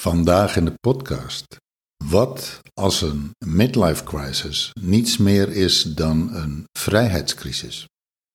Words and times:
Vandaag 0.00 0.56
in 0.56 0.64
de 0.64 0.74
podcast. 0.80 1.56
Wat 2.04 2.60
als 2.74 3.02
een 3.02 3.30
midlife 3.38 4.04
crisis 4.04 4.70
niets 4.80 5.16
meer 5.16 5.48
is 5.48 5.82
dan 5.82 6.34
een 6.34 6.64
vrijheidscrisis? 6.78 7.86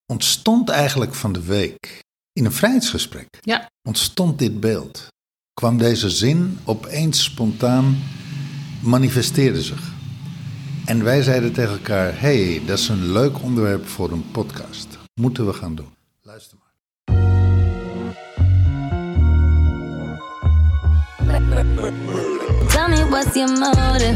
Ontstond 0.06 0.70
eigenlijk 0.70 1.14
van 1.14 1.34
de 1.34 1.44
week 1.44 2.04
in 2.34 2.46
een 2.46 2.52
vrijheidsgesprek. 2.52 3.28
Ja. 3.42 3.70
Ontstond 3.88 4.40
dit 4.40 4.60
beeld. 4.60 5.08
Kwam 5.54 5.78
deze 5.78 6.10
zin 6.10 6.58
opeens 6.66 7.24
spontaan, 7.24 7.98
manifesteerde 8.84 9.62
zich. 9.62 9.94
En 10.86 11.04
wij 11.04 11.22
zeiden 11.22 11.54
tegen 11.54 11.74
elkaar: 11.74 12.20
hey, 12.20 12.62
dat 12.66 12.80
is 12.80 12.88
een 12.88 13.12
leuk 13.12 13.42
onderwerp 13.42 13.88
voor 13.88 14.12
een 14.12 14.32
podcast. 14.32 14.88
Moeten 15.14 15.46
we 15.46 15.54
gaan 15.54 15.76
doen. 15.76 15.94
Luister 16.22 16.58
maar. 16.58 17.45
Tell 21.36 22.88
me 22.88 23.04
what's 23.10 23.36
your 23.36 23.50
motive? 23.60 24.16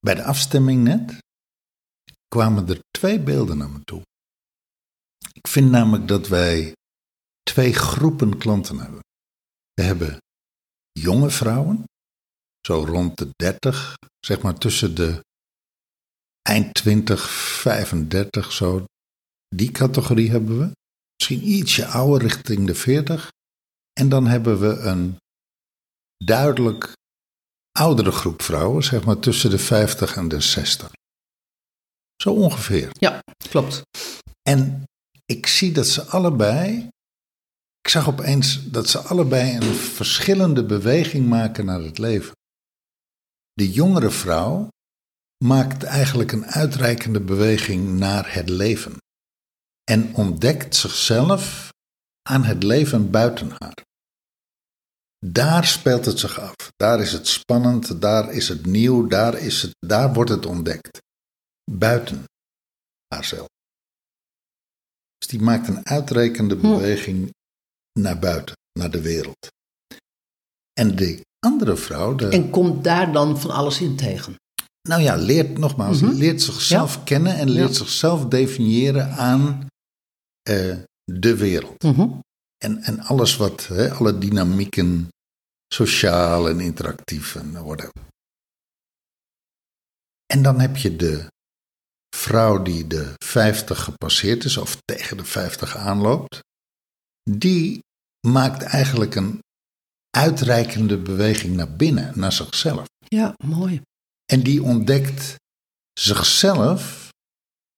Bij 0.00 0.14
de 0.14 0.24
afstemming 0.24 0.82
net 0.82 1.18
kwamen 2.28 2.68
er 2.68 2.78
twee 2.90 3.20
beelden 3.20 3.58
naar 3.58 3.70
me 3.70 3.84
toe. 3.84 4.02
Ik 5.32 5.48
vind 5.48 5.70
namelijk 5.70 6.08
dat 6.08 6.28
wij 6.28 6.72
twee 7.42 7.72
groepen 7.72 8.38
klanten 8.38 8.78
hebben. 8.78 9.00
We 9.74 9.82
hebben 9.82 10.16
jonge 10.92 11.30
vrouwen, 11.30 11.84
zo 12.66 12.84
rond 12.84 13.18
de 13.18 13.28
30, 13.36 13.94
zeg 14.20 14.42
maar 14.42 14.58
tussen 14.58 14.94
de 14.94 15.24
eind 16.42 16.74
20, 16.74 17.30
35, 17.30 18.52
zo. 18.52 18.84
Die 19.48 19.70
categorie 19.70 20.30
hebben 20.30 20.58
we. 20.58 20.72
Misschien 21.16 21.48
ietsje 21.48 21.86
ouder, 21.86 22.22
richting 22.22 22.66
de 22.66 22.74
40. 22.74 23.30
En 23.92 24.08
dan 24.08 24.26
hebben 24.26 24.60
we 24.60 24.78
een 24.78 25.16
duidelijk 26.24 26.92
oudere 27.78 28.12
groep 28.12 28.42
vrouwen, 28.42 28.82
zeg 28.82 29.04
maar 29.04 29.18
tussen 29.18 29.50
de 29.50 29.58
50 29.58 30.16
en 30.16 30.28
de 30.28 30.40
60. 30.40 30.90
Zo 32.22 32.32
ongeveer. 32.32 32.88
Ja, 32.92 33.20
klopt. 33.48 33.82
En 34.42 34.84
ik 35.24 35.46
zie 35.46 35.72
dat 35.72 35.86
ze 35.86 36.02
allebei. 36.02 36.88
Ik 37.80 37.90
zag 37.90 38.08
opeens 38.08 38.70
dat 38.70 38.88
ze 38.88 38.98
allebei 38.98 39.56
een 39.56 39.74
verschillende 39.74 40.64
beweging 40.64 41.28
maken 41.28 41.64
naar 41.64 41.80
het 41.80 41.98
leven. 41.98 42.32
De 43.52 43.72
jongere 43.72 44.10
vrouw 44.10 44.68
maakt 45.44 45.82
eigenlijk 45.82 46.32
een 46.32 46.46
uitreikende 46.46 47.20
beweging 47.20 47.98
naar 47.98 48.34
het 48.34 48.48
leven. 48.48 48.96
En 49.84 50.14
ontdekt 50.14 50.76
zichzelf 50.76 51.70
aan 52.22 52.44
het 52.44 52.62
leven 52.62 53.10
buiten 53.10 53.50
haar. 53.58 53.82
Daar 55.26 55.66
speelt 55.66 56.04
het 56.04 56.18
zich 56.18 56.38
af. 56.40 56.54
Daar 56.76 57.00
is 57.00 57.12
het 57.12 57.28
spannend, 57.28 58.00
daar 58.00 58.32
is 58.32 58.48
het 58.48 58.66
nieuw, 58.66 59.06
daar, 59.06 59.38
is 59.38 59.62
het, 59.62 59.74
daar 59.78 60.12
wordt 60.12 60.30
het 60.30 60.46
ontdekt. 60.46 60.98
Buiten 61.70 62.24
haarzelf. 63.08 63.48
Dus 65.18 65.28
die 65.28 65.40
maakt 65.40 65.68
een 65.68 65.86
uitrekende 65.86 66.56
beweging 66.56 67.30
naar 67.92 68.18
buiten, 68.18 68.56
naar 68.78 68.90
de 68.90 69.00
wereld. 69.00 69.48
En 70.72 70.96
de 70.96 71.22
andere 71.46 71.76
vrouw, 71.76 72.14
de, 72.14 72.28
En 72.28 72.50
komt 72.50 72.84
daar 72.84 73.12
dan 73.12 73.40
van 73.40 73.50
alles 73.50 73.80
in 73.80 73.96
tegen? 73.96 74.34
nou 74.88 75.02
ja, 75.02 75.16
leert 75.16 75.58
nogmaals, 75.58 76.00
leert 76.00 76.42
zichzelf 76.42 77.04
kennen 77.04 77.34
en 77.36 77.50
leert 77.50 77.68
Ja. 77.68 77.74
zichzelf 77.74 78.24
definiëren 78.24 79.10
aan 79.12 79.66
eh, 80.42 80.76
de 81.04 81.36
wereld. 81.36 81.82
Mhm. 81.82 82.08
En, 82.64 82.82
en 82.82 83.00
alles 83.00 83.36
wat, 83.36 83.66
hè, 83.66 83.90
alle 83.92 84.18
dynamieken, 84.18 85.08
sociaal 85.74 86.48
en 86.48 86.60
interactief 86.60 87.34
en 87.34 87.52
whatever. 87.52 87.92
En 90.26 90.42
dan 90.42 90.60
heb 90.60 90.76
je 90.76 90.96
de 90.96 91.26
vrouw 92.16 92.62
die 92.62 92.86
de 92.86 93.12
50 93.24 93.82
gepasseerd 93.84 94.44
is, 94.44 94.56
of 94.56 94.76
tegen 94.84 95.16
de 95.16 95.24
50 95.24 95.76
aanloopt. 95.76 96.38
Die 97.30 97.80
maakt 98.26 98.62
eigenlijk 98.62 99.14
een 99.14 99.38
uitreikende 100.16 100.98
beweging 100.98 101.56
naar 101.56 101.76
binnen, 101.76 102.18
naar 102.18 102.32
zichzelf. 102.32 102.86
Ja, 102.98 103.34
mooi. 103.44 103.82
En 104.24 104.42
die 104.42 104.62
ontdekt 104.62 105.36
zichzelf 105.92 107.08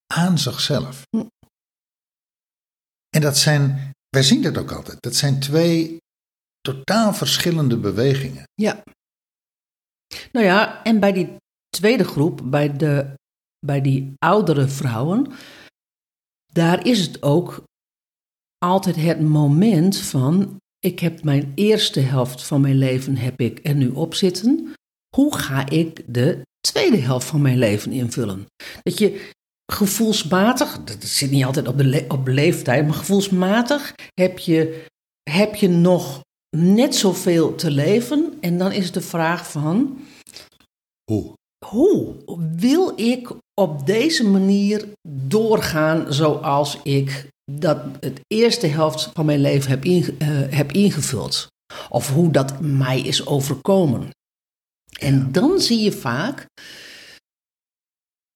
aan 0.06 0.38
zichzelf. 0.38 1.02
Hm. 1.16 1.26
En 3.08 3.20
dat 3.20 3.36
zijn, 3.36 3.90
wij 4.08 4.22
zien 4.22 4.42
dat 4.42 4.58
ook 4.58 4.72
altijd, 4.72 5.02
dat 5.02 5.14
zijn 5.14 5.40
twee 5.40 5.98
totaal 6.60 7.14
verschillende 7.14 7.76
bewegingen. 7.76 8.44
Ja. 8.54 8.82
Nou 10.32 10.46
ja, 10.46 10.82
en 10.82 11.00
bij 11.00 11.12
die 11.12 11.36
tweede 11.68 12.04
groep, 12.04 12.40
bij, 12.44 12.76
de, 12.76 13.14
bij 13.66 13.80
die 13.80 14.14
oudere 14.18 14.68
vrouwen, 14.68 15.32
daar 16.52 16.86
is 16.86 17.06
het 17.06 17.22
ook 17.22 17.64
altijd 18.58 18.96
het 18.96 19.20
moment 19.20 19.98
van, 19.98 20.60
ik 20.84 20.98
heb 21.00 21.24
mijn 21.24 21.52
eerste 21.54 22.00
helft 22.00 22.42
van 22.42 22.60
mijn 22.60 22.78
leven 22.78 23.16
heb 23.16 23.40
ik 23.40 23.60
er 23.62 23.74
nu 23.74 23.88
op 23.88 24.14
zitten. 24.14 24.72
Hoe 25.16 25.36
ga 25.36 25.70
ik 25.70 26.02
de 26.06 26.40
tweede 26.60 26.96
helft 26.96 27.26
van 27.26 27.42
mijn 27.42 27.58
leven 27.58 27.92
invullen? 27.92 28.46
Dat 28.82 28.98
je 28.98 29.30
gevoelsmatig, 29.72 30.84
dat 30.84 31.04
zit 31.04 31.30
niet 31.30 31.44
altijd 31.44 31.68
op 31.68 31.76
de, 31.78 31.84
le- 31.84 32.04
op 32.08 32.26
leeftijd, 32.26 32.84
maar 32.86 32.94
gevoelsmatig 32.94 33.94
heb 34.14 34.38
je, 34.38 34.84
heb 35.30 35.54
je 35.54 35.68
nog 35.68 36.20
net 36.56 36.94
zoveel 36.96 37.54
te 37.54 37.70
leven. 37.70 38.34
En 38.40 38.58
dan 38.58 38.72
is 38.72 38.92
de 38.92 39.00
vraag 39.00 39.50
van, 39.50 39.98
Hoe? 41.10 41.32
hoe 41.66 42.14
wil 42.56 42.92
ik 43.00 43.32
op 43.60 43.86
deze 43.86 44.24
manier 44.28 44.88
doorgaan 45.08 46.12
zoals 46.12 46.78
ik 46.82 47.28
dat 47.52 47.78
het 48.00 48.20
eerste 48.26 48.66
helft 48.66 49.10
van 49.14 49.26
mijn 49.26 49.40
leven 49.40 49.70
heb, 49.70 49.84
inge- 49.84 50.14
eh, 50.18 50.56
heb 50.56 50.72
ingevuld? 50.72 51.46
Of 51.88 52.10
hoe 52.10 52.30
dat 52.32 52.60
mij 52.60 53.00
is 53.00 53.26
overkomen. 53.26 54.10
En 55.00 55.32
dan 55.32 55.60
zie 55.60 55.78
je 55.80 55.92
vaak, 55.92 56.46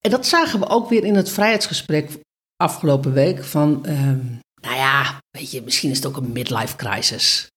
en 0.05 0.11
dat 0.11 0.25
zagen 0.27 0.59
we 0.59 0.67
ook 0.69 0.89
weer 0.89 1.03
in 1.03 1.15
het 1.15 1.29
vrijheidsgesprek 1.29 2.19
afgelopen 2.55 3.13
week, 3.13 3.43
van, 3.43 3.85
ehm, 3.85 4.25
nou 4.61 4.75
ja, 4.75 5.17
weet 5.29 5.51
je, 5.51 5.61
misschien 5.61 5.89
is 5.89 5.97
het 5.97 6.05
ook 6.05 6.17
een 6.17 6.31
midlife 6.31 6.75
crisis. 6.75 7.47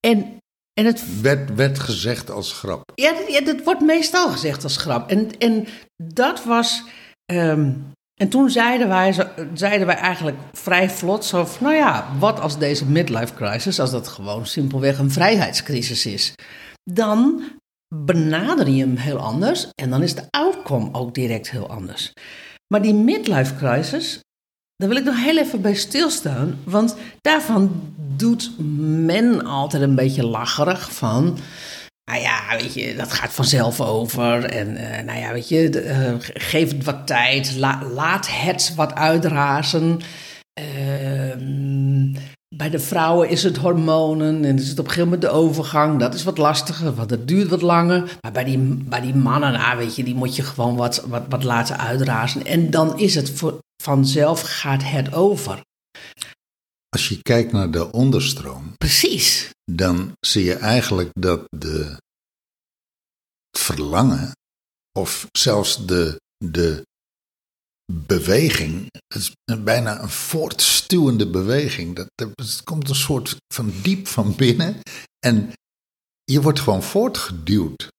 En, 0.00 0.36
en 0.80 0.84
het 0.84 1.20
Werd, 1.20 1.54
werd 1.54 1.78
gezegd 1.78 2.30
als 2.30 2.52
grap. 2.52 2.82
ja, 2.94 3.12
dat- 3.12 3.28
ja, 3.32 3.40
dat 3.40 3.62
wordt 3.64 3.80
meestal 3.80 4.30
gezegd 4.30 4.62
als 4.64 4.76
grap. 4.76 5.10
En, 5.10 5.38
en 5.38 5.66
dat 6.02 6.44
was. 6.44 6.82
ehm, 7.24 7.72
en 8.20 8.28
toen 8.28 8.50
zeiden 8.50 8.88
wij, 8.88 9.14
zeiden 9.54 9.86
wij 9.86 9.96
eigenlijk 9.96 10.36
vrij 10.52 10.90
vlot 10.90 11.24
zo 11.24 11.44
van, 11.44 11.66
nou 11.66 11.76
ja, 11.78 12.08
wat 12.18 12.40
als 12.40 12.58
deze 12.58 12.86
midlife 12.86 13.34
crisis, 13.34 13.80
als 13.80 13.90
dat 13.90 14.08
gewoon 14.08 14.46
simpelweg 14.46 14.98
een 14.98 15.10
vrijheidscrisis 15.10 16.06
is, 16.06 16.34
dan 16.90 17.42
benader 17.94 18.68
je 18.68 18.80
hem 18.80 18.96
heel 18.96 19.18
anders 19.18 19.68
en 19.74 19.90
dan 19.90 20.02
is 20.02 20.14
de 20.14 20.26
outcome 20.30 20.88
ook 20.92 21.14
direct 21.14 21.50
heel 21.50 21.68
anders. 21.68 22.12
Maar 22.66 22.82
die 22.82 22.94
midlife 22.94 23.54
crisis, 23.54 24.20
daar 24.76 24.88
wil 24.88 24.98
ik 24.98 25.04
nog 25.04 25.24
heel 25.24 25.38
even 25.38 25.60
bij 25.60 25.74
stilstaan, 25.74 26.58
want 26.64 26.96
daarvan 27.20 27.94
doet 27.96 28.50
men 29.06 29.44
altijd 29.44 29.82
een 29.82 29.94
beetje 29.94 30.26
lacherig 30.26 30.94
van. 30.94 31.38
Nou 32.04 32.20
ja, 32.20 32.56
weet 32.58 32.74
je, 32.74 32.94
dat 32.96 33.12
gaat 33.12 33.32
vanzelf 33.32 33.80
over. 33.80 34.44
En 34.44 34.76
eh, 34.76 35.04
nou 35.04 35.18
ja, 35.18 35.32
weet 35.32 35.48
je, 35.48 35.68
de, 35.68 35.80
eh, 35.80 36.14
geef 36.18 36.70
het 36.72 36.84
wat 36.84 37.06
tijd. 37.06 37.56
La- 37.56 37.82
laat 37.94 38.28
het 38.30 38.72
wat 38.76 38.94
uitrazen. 38.94 40.00
Ehm, 40.52 42.12
bij 42.56 42.70
de 42.70 42.78
vrouwen 42.78 43.28
is 43.28 43.42
het 43.42 43.56
hormonen 43.56 44.44
en 44.44 44.58
is 44.58 44.68
het 44.68 44.78
op 44.78 44.84
een 44.84 44.90
gegeven 44.90 45.08
moment 45.08 45.22
de 45.22 45.38
overgang. 45.38 45.98
Dat 45.98 46.14
is 46.14 46.24
wat 46.24 46.38
lastiger, 46.38 46.94
want 46.94 47.10
het 47.10 47.28
duurt 47.28 47.48
wat 47.48 47.62
langer. 47.62 48.18
Maar 48.20 48.32
bij 48.32 48.44
die, 48.44 48.58
bij 48.58 49.00
die 49.00 49.14
mannen, 49.14 49.52
nou, 49.52 49.78
weet 49.78 49.96
je, 49.96 50.04
die 50.04 50.14
moet 50.14 50.36
je 50.36 50.42
gewoon 50.42 50.76
wat, 50.76 51.04
wat, 51.08 51.22
wat 51.28 51.42
laten 51.42 51.78
uitrazen. 51.78 52.44
En 52.44 52.70
dan 52.70 52.98
is 52.98 53.14
het 53.14 53.30
voor, 53.30 53.58
vanzelf 53.82 54.40
gaat 54.40 54.82
het 54.84 55.12
over. 55.14 55.60
Als 56.88 57.08
je 57.08 57.22
kijkt 57.22 57.52
naar 57.52 57.70
de 57.70 57.90
onderstroom, 57.92 58.72
Precies. 58.78 59.50
Dan 59.64 60.12
zie 60.20 60.44
je 60.44 60.54
eigenlijk 60.54 61.10
dat 61.12 61.46
de 61.48 61.96
verlangen, 63.58 64.32
of 64.98 65.26
zelfs 65.38 65.86
de, 65.86 66.20
de 66.44 66.86
beweging, 67.92 68.86
het 69.06 69.22
is 69.22 69.32
bijna 69.64 70.00
een 70.02 70.08
voortstuwende 70.10 71.30
beweging. 71.30 71.96
Dat, 71.96 72.06
dat- 72.14 72.62
komt 72.64 72.88
een 72.88 72.94
soort 72.94 73.36
van 73.54 73.72
diep 73.82 74.06
van 74.06 74.36
binnen 74.36 74.80
en 75.26 75.52
je 76.24 76.42
wordt 76.42 76.60
gewoon 76.60 76.82
voortgeduwd. 76.82 77.92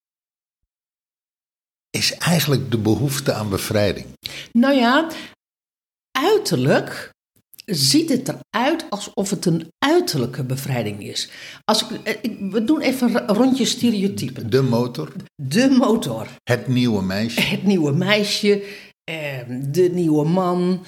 is 1.89 2.11
eigenlijk 2.13 2.71
de 2.71 2.77
behoefte 2.77 3.33
aan 3.33 3.49
bevrijding. 3.49 4.07
Nou 4.51 4.75
ja, 4.75 5.11
uiterlijk 6.11 7.09
ziet 7.65 8.09
het 8.09 8.33
eruit 8.49 8.85
alsof 8.89 9.29
het 9.29 9.45
een 9.45 9.67
uiterlijke 9.85 10.43
bevrijding 10.43 11.03
is. 11.03 11.29
Als 11.63 11.83
ik, 11.83 11.99
eh, 12.03 12.13
ik- 12.21 12.37
we 12.51 12.63
doen 12.63 12.81
even 12.81 13.15
een 13.29 13.35
rondje 13.35 13.65
stereotypen. 13.65 14.49
De 14.49 14.61
motor, 14.61 15.11
De 15.35 15.69
motor, 15.79 16.27
het 16.43 16.67
nieuwe 16.67 17.01
meisje, 17.03 17.41
het 17.41 17.63
nieuwe 17.63 17.91
meisje, 17.91 18.63
ehm, 19.03 19.71
de 19.71 19.89
nieuwe 19.93 20.25
man, 20.25 20.83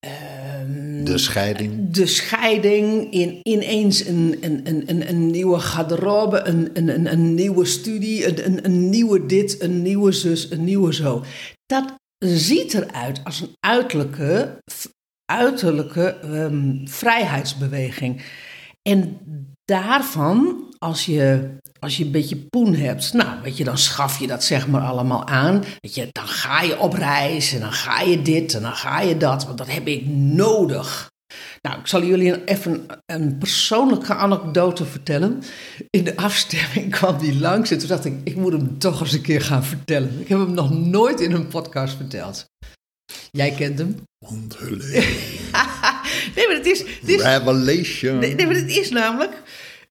ehm, 0.00 1.04
de 1.04 1.18
scheiding, 1.18 1.90
de 1.90 2.06
scheiding, 2.06 3.12
in, 3.12 3.38
ineens 3.42 4.04
een, 4.06 4.36
een, 4.40 4.60
een, 4.64 4.82
een, 4.86 5.08
een 5.08 5.30
nieuwe 5.30 5.58
garderobe, 5.58 6.40
een, 6.46 6.70
een, 6.74 6.88
een, 6.88 7.12
een 7.12 7.34
nieuwe 7.34 7.64
studie, 7.64 8.26
een, 8.26 8.44
een, 8.46 8.64
een 8.64 8.90
nieuwe 8.90 9.26
dit, 9.26 9.62
een 9.62 9.82
nieuwe 9.82 10.12
zus, 10.12 10.50
een 10.50 10.64
nieuwe 10.64 10.94
zo. 10.94 11.24
Dat 11.66 11.94
ziet 12.18 12.74
eruit 12.74 13.20
als 13.24 13.40
een 13.40 13.52
uiterlijke, 13.60 14.58
uiterlijke 15.26 16.06
ehm, 16.06 16.86
vrijheidsbeweging. 16.86 18.22
En 18.82 19.18
daarvan, 19.64 20.64
als 20.78 21.06
je, 21.06 21.50
als 21.78 21.96
je 21.96 22.04
een 22.04 22.10
beetje 22.10 22.36
poen 22.36 22.74
hebt, 22.74 23.12
nou, 23.12 23.42
weet 23.42 23.56
je, 23.56 23.64
dan 23.64 23.78
schaf 23.78 24.18
je 24.18 24.26
dat 24.26 24.44
zeg 24.44 24.68
maar 24.68 24.82
allemaal 24.82 25.26
aan. 25.26 25.64
Weet 25.80 25.94
je, 25.94 26.08
dan 26.12 26.26
ga 26.26 26.62
je 26.62 26.78
op 26.78 26.92
reis 26.92 27.54
en 27.54 27.60
dan 27.60 27.72
ga 27.72 28.00
je 28.00 28.22
dit 28.22 28.54
en 28.54 28.62
dan 28.62 28.76
ga 28.76 29.00
je 29.00 29.16
dat, 29.16 29.44
want 29.44 29.58
dat 29.58 29.72
heb 29.72 29.86
ik 29.86 30.06
nodig. 30.06 31.10
Nou, 31.62 31.78
ik 31.78 31.86
zal 31.86 32.02
jullie 32.02 32.44
even 32.44 32.86
een 33.06 33.38
persoonlijke 33.38 34.14
anekdote 34.14 34.84
vertellen. 34.84 35.42
In 35.90 36.04
de 36.04 36.16
afstemming 36.16 36.90
kwam 36.90 37.18
die 37.18 37.38
langs 37.38 37.70
en 37.70 37.78
toen 37.78 37.88
dacht 37.88 38.04
ik, 38.04 38.14
ik 38.24 38.36
moet 38.36 38.52
hem 38.52 38.78
toch 38.78 39.00
eens 39.00 39.12
een 39.12 39.22
keer 39.22 39.40
gaan 39.40 39.64
vertellen. 39.64 40.20
Ik 40.20 40.28
heb 40.28 40.38
hem 40.38 40.54
nog 40.54 40.70
nooit 40.70 41.20
in 41.20 41.32
een 41.32 41.48
podcast 41.48 41.96
verteld. 41.96 42.46
Jij 43.30 43.50
kent 43.50 43.78
hem? 43.78 43.96
onthulling, 44.18 44.80
nee, 46.34 46.46
maar 46.46 46.56
het 46.56 46.66
is, 46.66 46.78
het 46.78 47.08
is, 47.08 47.22
revelation. 47.22 48.18
nee, 48.18 48.34
nee, 48.34 48.46
maar 48.46 48.54
het 48.54 48.70
is 48.76 48.90
namelijk... 48.90 49.42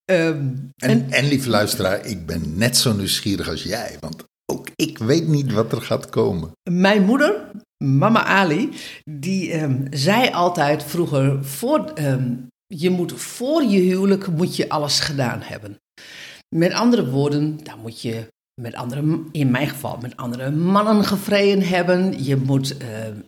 ehm, 0.06 0.47
En, 0.77 1.12
en 1.12 1.27
lieve 1.27 1.50
luisteraar, 1.50 2.06
ik 2.06 2.25
ben 2.25 2.57
net 2.57 2.77
zo 2.77 2.94
nieuwsgierig 2.94 3.50
als 3.50 3.63
jij, 3.63 3.97
want 4.00 4.23
ook 4.45 4.67
ik 4.75 4.97
weet 4.97 5.27
niet 5.27 5.51
wat 5.53 5.71
er 5.71 5.81
gaat 5.81 6.09
komen. 6.09 6.51
Mijn 6.69 7.03
moeder, 7.03 7.51
mama 7.83 8.23
Ali, 8.25 8.69
die 9.03 9.51
ehm, 9.51 9.85
zei 9.89 10.29
altijd 10.31 10.83
vroeger: 10.83 11.45
voor, 11.45 11.91
ehm, 11.94 12.33
je 12.67 12.89
moet 12.89 13.13
voor 13.21 13.63
je 13.63 13.79
huwelijk 13.79 14.27
moet 14.27 14.56
je 14.56 14.69
alles 14.69 15.00
gedaan 15.00 15.41
hebben. 15.41 15.77
Met 16.56 16.73
andere 16.73 17.09
woorden, 17.09 17.59
daar 17.63 17.77
moet 17.77 18.01
je 18.01 18.27
met 18.62 18.75
andere, 18.75 19.24
in 19.31 19.52
mijn 19.52 19.68
geval, 19.68 19.98
met 20.02 20.18
andere 20.18 20.52
mannen 20.52 21.04
gevreden 21.04 21.68
hebben. 21.68 22.24
Je 22.24 22.36
moet, 22.36 22.78
ehm, 22.78 23.19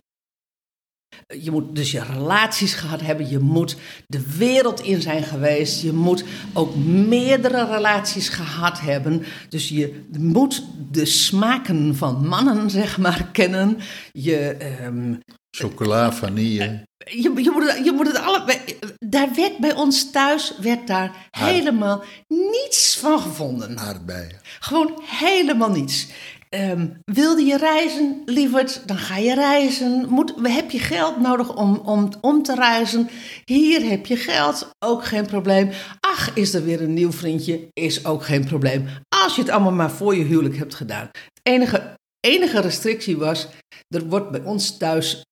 je 1.36 1.50
moet 1.50 1.76
dus 1.76 1.90
je 1.90 2.02
relaties 2.02 2.74
gehad 2.74 3.00
hebben. 3.00 3.28
Je 3.30 3.38
moet 3.38 3.76
de 4.06 4.36
wereld 4.36 4.80
in 4.80 5.02
zijn 5.02 5.22
geweest. 5.22 5.82
Je 5.82 5.92
moet 5.92 6.24
ook 6.52 6.76
meerdere 6.86 7.66
relaties 7.66 8.28
gehad 8.28 8.80
hebben. 8.80 9.24
Dus 9.48 9.68
je 9.68 10.04
moet 10.18 10.64
de 10.90 11.04
smaken 11.04 11.96
van 11.96 12.26
mannen, 12.28 12.70
zeg 12.70 12.98
maar, 12.98 13.28
kennen. 13.32 13.78
Je, 14.12 14.36
ehm, 14.38 15.14
Chocola, 15.50 16.12
vanille, 16.12 16.86
je, 17.04 17.32
je, 17.36 17.50
moet 17.50 17.72
het, 17.72 17.84
je 17.84 17.92
moet 17.92 18.06
het 18.06 18.16
allebei. 18.16 18.58
Daar 18.98 19.34
werd 19.34 19.58
bij 19.58 19.74
ons 19.74 20.10
thuis 20.10 20.52
werd 20.60 20.86
daar 20.86 21.28
helemaal 21.30 22.04
niets 22.28 22.96
van 22.96 23.20
gevonden. 23.20 23.78
aardbeien. 23.78 24.40
Gewoon 24.60 25.02
helemaal 25.04 25.70
niets. 25.70 26.06
Ehm, 26.48 26.88
wilde 27.04 27.42
je 27.42 27.56
reizen, 27.56 28.22
lieverd, 28.24 28.88
dan 28.88 28.98
ga 28.98 29.16
je 29.16 29.34
reizen. 29.34 30.08
Moet, 30.08 30.32
heb 30.42 30.70
je 30.70 30.78
geld 30.78 31.20
nodig 31.20 31.56
om, 31.56 31.76
om, 31.76 32.08
om 32.20 32.42
te 32.42 32.54
reizen? 32.54 33.08
Hier 33.44 33.88
heb 33.90 34.06
je 34.06 34.16
geld, 34.16 34.70
ook 34.78 35.04
geen 35.04 35.26
probleem. 35.26 35.70
Ach, 36.00 36.34
is 36.34 36.54
er 36.54 36.64
weer 36.64 36.82
een 36.82 36.94
nieuw 36.94 37.12
vriendje? 37.12 37.68
Is 37.72 38.04
ook 38.04 38.24
geen 38.24 38.44
probleem. 38.44 38.86
Als 39.08 39.34
je 39.34 39.40
het 39.40 39.50
allemaal 39.50 39.72
maar 39.72 39.90
voor 39.90 40.16
je 40.16 40.24
huwelijk 40.24 40.56
hebt 40.56 40.74
gedaan. 40.74 41.08
Het 41.12 41.40
enige, 41.42 41.94
enige 42.20 42.60
restrictie 42.60 43.16
was, 43.16 43.48
er 43.88 44.08
wordt 44.08 44.30
bij 44.30 44.42
ons 44.42 44.76
thuis 44.76 45.22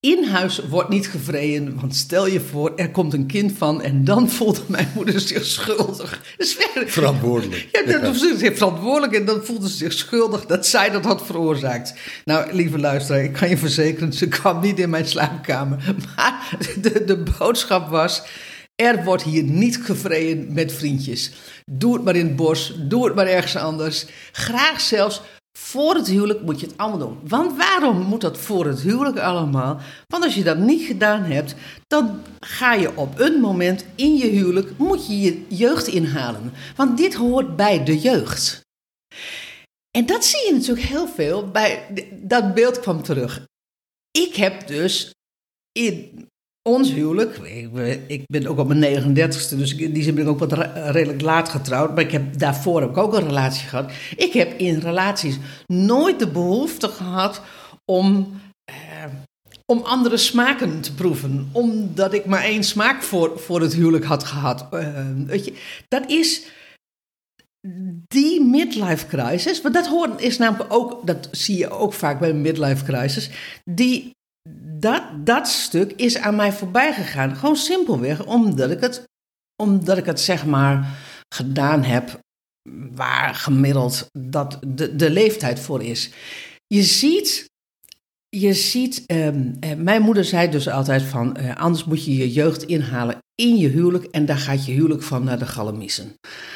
in 0.00 0.24
huis 0.24 0.60
wordt 0.68 0.88
niet 0.88 1.08
gevreden. 1.08 1.80
Want 1.80 1.94
stel 1.94 2.26
je 2.26 2.40
voor, 2.40 2.72
er 2.76 2.90
komt 2.90 3.12
een 3.12 3.26
kind 3.26 3.52
van 3.58 3.82
en 3.82 4.04
dan 4.04 4.30
voelde 4.36 4.60
mijn 4.66 4.90
moeder 4.94 5.20
zich 5.20 5.44
schuldig. 5.44 6.20
Verantwoordelijk. 6.86 7.68
ja, 7.72 7.92
dat 7.92 8.02
was 8.02 8.38
zich 8.38 8.56
verantwoordelijk 8.56 9.12
en 9.12 9.24
dan 9.24 9.44
voelde 9.44 9.68
ze 9.68 9.76
zich 9.76 9.92
schuldig 9.92 10.46
dat 10.46 10.66
zij 10.66 10.90
dat 10.90 11.04
had 11.04 11.26
veroorzaakt. 11.26 11.94
Nou, 12.24 12.52
lieve 12.52 12.78
luisteraar, 12.78 13.22
ik 13.22 13.32
kan 13.32 13.48
je 13.48 13.56
verzekeren, 13.56 14.12
ze 14.12 14.28
kwam 14.28 14.60
niet 14.60 14.78
in 14.78 14.90
mijn 14.90 15.06
slaapkamer. 15.06 15.84
Maar 16.16 16.58
de, 16.80 17.04
de 17.04 17.22
boodschap 17.38 17.88
was, 17.88 18.22
er 18.76 19.04
wordt 19.04 19.22
hier 19.22 19.42
niet 19.42 19.78
gevreden 19.82 20.52
met 20.52 20.72
vriendjes. 20.72 21.32
Doe 21.66 21.94
het 21.94 22.04
maar 22.04 22.16
in 22.16 22.26
het 22.26 22.36
bos, 22.36 22.74
doe 22.78 23.04
het 23.04 23.14
maar 23.14 23.26
ergens 23.26 23.56
anders. 23.56 24.06
Graag 24.32 24.80
zelfs 24.80 25.22
voor 25.58 25.94
het 25.94 26.06
huwelijk 26.06 26.42
moet 26.42 26.60
je 26.60 26.66
het 26.66 26.76
allemaal 26.76 26.98
doen. 26.98 27.18
Want 27.22 27.56
waarom 27.56 28.00
moet 28.00 28.20
dat 28.20 28.38
voor 28.38 28.66
het 28.66 28.80
huwelijk 28.80 29.18
allemaal? 29.18 29.80
Want 30.06 30.24
als 30.24 30.34
je 30.34 30.44
dat 30.44 30.58
niet 30.58 30.86
gedaan 30.86 31.22
hebt, 31.22 31.54
dan 31.86 32.20
ga 32.40 32.72
je 32.72 32.96
op 32.96 33.18
een 33.18 33.40
moment 33.40 33.84
in 33.94 34.16
je 34.16 34.26
huwelijk, 34.26 34.78
moet 34.78 35.06
je 35.06 35.20
je 35.20 35.46
jeugd 35.48 35.86
inhalen. 35.86 36.52
Want 36.76 36.96
dit 36.96 37.14
hoort 37.14 37.56
bij 37.56 37.84
de 37.84 37.98
jeugd. 37.98 38.60
En 39.90 40.06
dat 40.06 40.24
zie 40.24 40.46
je 40.46 40.52
natuurlijk 40.52 40.86
heel 40.86 41.08
veel 41.08 41.50
bij, 41.50 41.86
dat 42.12 42.54
beeld 42.54 42.80
kwam 42.80 43.02
terug. 43.02 43.46
Ik 44.10 44.34
heb 44.34 44.66
dus 44.66 45.14
in 45.72 46.28
ons 46.66 46.92
huwelijk, 46.92 47.36
ik, 48.06 48.24
ben- 48.26 48.46
ook 48.46 48.58
op 48.58 48.74
mijn 48.74 49.14
39ste, 49.14 49.56
dus 49.56 49.74
in 49.74 49.92
die 49.92 50.02
zin 50.02 50.14
ben 50.14 50.24
ik 50.24 50.30
ook 50.30 50.38
wat 50.38 50.52
redelijk 50.74 51.20
laat 51.20 51.48
getrouwd. 51.48 51.94
Maar 51.94 52.04
ik 52.04 52.10
heb, 52.10 52.38
daarvoor 52.38 52.80
heb 52.80 52.90
ik 52.90 52.96
ook 52.96 53.14
een 53.14 53.26
relatie 53.26 53.68
gehad. 53.68 53.90
Ik 54.16 54.32
heb 54.32 54.58
in 54.58 54.78
relaties 54.78 55.38
nooit 55.66 56.18
de 56.18 56.28
behoefte 56.28 56.88
gehad 56.88 57.42
om, 57.84 58.40
eh, 58.64 58.74
om 59.72 59.82
andere 59.82 60.16
smaken 60.16 60.80
te 60.80 60.94
proeven. 60.94 61.48
Omdat 61.52 62.12
ik 62.12 62.24
maar 62.24 62.42
één 62.42 62.64
smaak 62.64 63.02
voor, 63.02 63.38
voor 63.38 63.60
het 63.60 63.74
huwelijk 63.74 64.04
had 64.04 64.24
gehad. 64.24 64.66
Eh, 64.70 65.06
weet 65.26 65.44
je, 65.44 65.52
dat 65.88 66.10
is 66.10 66.46
die 68.08 68.40
midlife 68.40 69.06
crisis, 69.06 69.62
want 69.62 69.74
dat 69.74 69.86
hoort 69.86 70.20
is 70.20 70.38
namelijk 70.38 70.72
ook, 70.72 71.06
dat 71.06 71.28
zie 71.30 71.58
je 71.58 71.70
ook 71.70 71.92
vaak 71.92 72.18
bij 72.20 72.30
een 72.30 72.40
midlife 72.40 72.84
crisis, 72.84 73.30
die, 73.64 74.10
dat, 74.78 75.02
dat 75.24 75.48
stuk 75.48 75.92
is 75.92 76.16
aan 76.16 76.36
mij 76.36 76.52
voorbij 76.52 76.92
gegaan. 76.92 77.36
Gewoon 77.36 77.56
simpelweg 77.56 78.26
omdat 78.26 78.70
ik 78.70 78.80
het, 78.80 79.04
omdat 79.62 79.98
ik 79.98 80.06
het 80.06 80.20
zeg 80.20 80.46
maar 80.46 80.98
gedaan 81.34 81.82
heb 81.82 82.20
waar 82.94 83.34
gemiddeld 83.34 84.08
dat 84.18 84.58
de, 84.66 84.96
de 84.96 85.10
leeftijd 85.10 85.60
voor 85.60 85.82
is. 85.82 86.10
Je 86.66 86.82
ziet, 86.82 87.50
je 88.28 88.54
ziet 88.54 89.04
ehm, 89.06 89.54
eh, 89.60 89.74
mijn 89.76 90.02
moeder 90.02 90.24
zei 90.24 90.50
dus 90.50 90.68
altijd 90.68 91.02
van, 91.02 91.36
eh, 91.36 91.56
anders 91.56 91.84
moet 91.84 92.04
je 92.04 92.16
je 92.16 92.32
jeugd 92.32 92.62
inhalen 92.62 93.18
in 93.34 93.56
je 93.56 93.68
huwelijk 93.68 94.04
en 94.04 94.26
daar 94.26 94.38
gaat 94.38 94.66
je 94.66 94.72
huwelijk 94.72 95.02
van 95.02 95.24
naar 95.24 95.38
de 95.38 95.46
galamissen. 95.46 96.14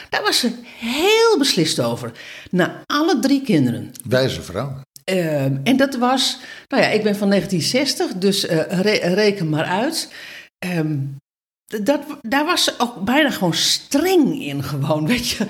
Daar 0.08 0.22
was 0.22 0.38
ze 0.38 0.52
heel 0.78 1.38
beslist 1.38 1.80
over. 1.80 2.12
Na 2.50 2.82
alle 2.86 3.18
drie 3.18 3.42
kinderen. 3.42 3.90
Wijze 4.08 4.42
vrouw. 4.42 4.80
Ehm, 5.04 5.56
en 5.64 5.76
dat 5.76 5.94
was, 5.96 6.40
nou 6.68 6.82
ja, 6.82 6.88
ik 6.88 7.02
ben 7.02 7.16
van 7.16 7.28
1960, 7.28 8.12
dus 8.12 8.46
eh, 8.46 8.80
re- 8.80 9.14
reken 9.14 9.48
maar 9.48 9.64
uit. 9.64 10.12
Ehm, 10.58 10.96
dat, 11.78 12.00
daar 12.22 12.44
was 12.44 12.64
ze 12.64 12.74
ook 12.78 13.04
bijna 13.04 13.30
gewoon 13.30 13.54
streng 13.54 14.42
in, 14.42 14.62
gewoon, 14.62 15.06
weet 15.06 15.28
je. 15.28 15.46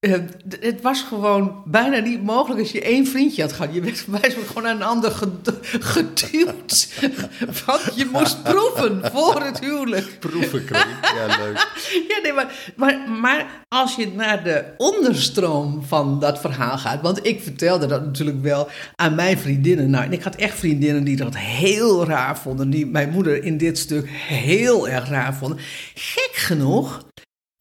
Eh, 0.00 0.12
het 0.60 0.80
was 0.82 1.02
gewoon 1.02 1.62
bijna 1.64 1.98
niet 1.98 2.22
mogelijk 2.22 2.60
als 2.60 2.72
je 2.72 2.82
één 2.82 3.06
vriendje 3.06 3.42
had 3.42 3.52
gehad. 3.52 3.74
Je 3.74 3.80
werd 3.80 4.04
bij 4.20 4.30
gewoon 4.46 4.66
aan 4.66 4.76
een 4.76 4.82
ander 4.82 5.10
ged- 5.10 5.52
geduwd. 5.62 6.88
Want 7.66 7.82
je 7.94 8.08
moest 8.12 8.42
proeven 8.42 9.00
voor 9.12 9.42
het 9.42 9.60
huwelijk. 9.60 10.16
Proevenkring. 10.20 10.84
Ja, 11.02 11.26
leuk. 11.26 11.72
Ja, 12.08 12.20
nee, 12.22 12.32
maar, 12.32 12.72
maar, 12.76 12.98
maar 13.20 13.46
als 13.68 13.94
je 13.96 14.08
naar 14.14 14.44
de 14.44 14.64
onderstroom 14.76 15.82
van 15.86 16.20
dat 16.20 16.40
verhaal 16.40 16.78
gaat. 16.78 17.02
Want 17.02 17.26
ik 17.26 17.42
vertelde 17.42 17.86
dat 17.86 18.04
natuurlijk 18.04 18.42
wel 18.42 18.68
aan 18.96 19.14
mijn 19.14 19.38
vriendinnen. 19.38 19.90
Nou, 19.90 20.04
en 20.04 20.12
ik 20.12 20.22
had 20.22 20.34
echt 20.36 20.58
vriendinnen 20.58 21.04
die 21.04 21.16
dat 21.16 21.36
heel 21.36 22.04
raar 22.06 22.38
vonden. 22.38 22.70
Die 22.70 22.86
mijn 22.86 23.10
moeder 23.10 23.44
in 23.44 23.56
dit 23.56 23.78
stuk 23.78 24.08
heel 24.08 24.88
erg 24.88 25.03
raar 25.08 25.34
vonden. 25.34 25.58
Gek 25.94 26.30
genoeg 26.32 27.04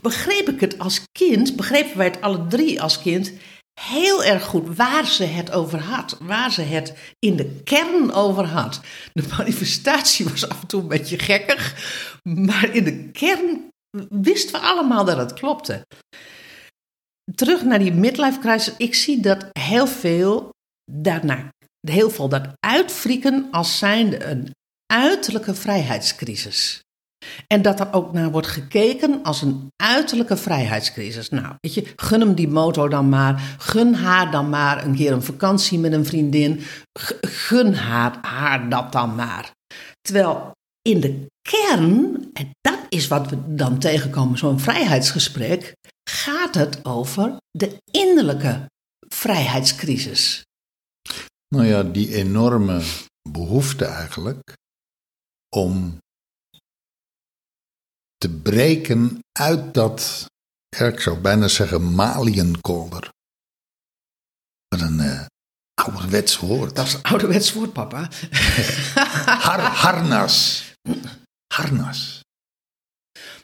begreep 0.03 0.50
ik 0.50 0.59
het 0.59 0.79
als 0.79 1.01
kind, 1.12 1.55
begrepen 1.55 1.97
wij 1.97 2.05
het 2.05 2.21
alle 2.21 2.47
drie 2.47 2.81
als 2.81 3.01
kind. 3.01 3.31
Heel 3.81 4.23
erg 4.23 4.43
goed 4.43 4.75
waar 4.75 5.05
ze 5.05 5.23
het 5.23 5.51
over 5.51 5.79
had. 5.79 6.17
Waar 6.21 6.51
ze 6.51 6.62
het 6.62 6.93
in 7.19 7.35
de 7.35 7.62
kern 7.63 8.12
over 8.12 8.45
had. 8.45 8.81
De 9.13 9.27
manifestatie 9.38 10.29
was 10.29 10.50
af 10.50 10.62
en 10.62 10.67
toe 10.67 10.81
een 10.81 10.88
beetje 10.88 11.19
gekkig. 11.19 11.75
Maar 12.23 12.75
in 12.75 12.83
de 12.83 13.09
kern 13.12 13.69
wisten 14.09 14.51
we 14.51 14.67
allemaal 14.67 15.05
dat 15.05 15.17
het 15.17 15.33
klopte. 15.33 15.85
Terug 17.35 17.63
naar 17.63 17.79
die 17.79 17.93
midlife 17.93 18.39
crisis. 18.39 18.73
Ik 18.77 18.95
zie 18.95 19.19
dat 19.21 19.45
heel 19.51 19.88
veel 19.88 20.50
daarna 20.91 21.51
heel 21.89 22.09
veel 22.09 22.29
dat 22.29 22.47
uitfrieken 22.59 23.47
als 23.51 23.77
zijnde 23.77 24.23
een 24.23 24.51
uiterlijke 24.93 25.55
vrijheidscrisis. 25.55 26.81
En 27.48 27.62
dat 27.62 27.80
er 27.80 27.94
ook 27.94 28.13
naar 28.13 28.32
wordt 28.32 28.48
gekeken 28.48 29.24
als 29.24 29.42
een 29.42 29.68
uiterlijke 29.84 30.38
vrijheidscrisis. 30.38 31.30
Nou, 31.30 31.56
weet 31.60 31.74
je, 31.74 31.94
gun 31.96 32.20
hem 32.20 32.36
die 32.36 32.48
motor 32.48 32.89
dan 32.89 33.10
maar. 33.10 33.56
Gun 33.58 33.94
haar 33.94 34.32
dan 34.32 34.50
maar 34.50 34.86
een 34.86 34.96
keer 34.96 35.12
een 35.12 35.24
vakantie 35.24 35.80
met 35.80 35.94
een 35.94 36.06
vriendin. 36.06 36.62
Gun 37.22 37.74
haar, 37.75 38.18
haar 38.22 38.70
dat 38.70 38.92
dan 38.92 39.15
maar. 39.15 39.51
Terwijl 40.01 40.51
in 40.82 41.00
de 41.00 41.25
kern, 41.50 42.30
en 42.34 42.50
dat 42.62 42.80
is 42.89 43.08
wat 43.08 43.30
we 43.30 43.56
dan 43.56 43.80
tegenkomen, 43.80 44.38
zo'n 44.38 44.60
vrijheidsgesprek, 44.60 45.75
gaat 46.10 46.56
het 46.56 46.86
over 46.86 47.36
de 47.51 47.77
innerlijke 47.92 48.65
vrijheidscrisis. 49.08 50.44
Nou 51.56 51.65
ja, 51.65 51.84
die 51.84 52.15
enorme 52.15 52.82
behoefte 53.30 53.86
eigenlijk 53.86 54.53
om 55.56 55.98
te 58.24 58.30
breken 58.30 59.20
uit 59.32 59.74
dat, 59.74 60.25
ja, 60.70 60.86
ik 60.86 61.00
zou 61.00 61.20
bijna 61.20 61.48
zeggen, 61.48 61.96
maliënkolder. 61.96 63.10
Wat 64.68 64.82
een 64.82 65.00
eh 65.00 65.25
ouderwets 65.74 66.39
woord. 66.39 66.75
Dat 66.75 66.86
is 66.86 66.94
een 66.94 67.01
ouderwets 67.01 67.53
woord, 67.53 67.74
papa. 67.74 68.10
Har, 69.48 69.60
harnas. 69.60 70.63
Harnas. 71.53 72.22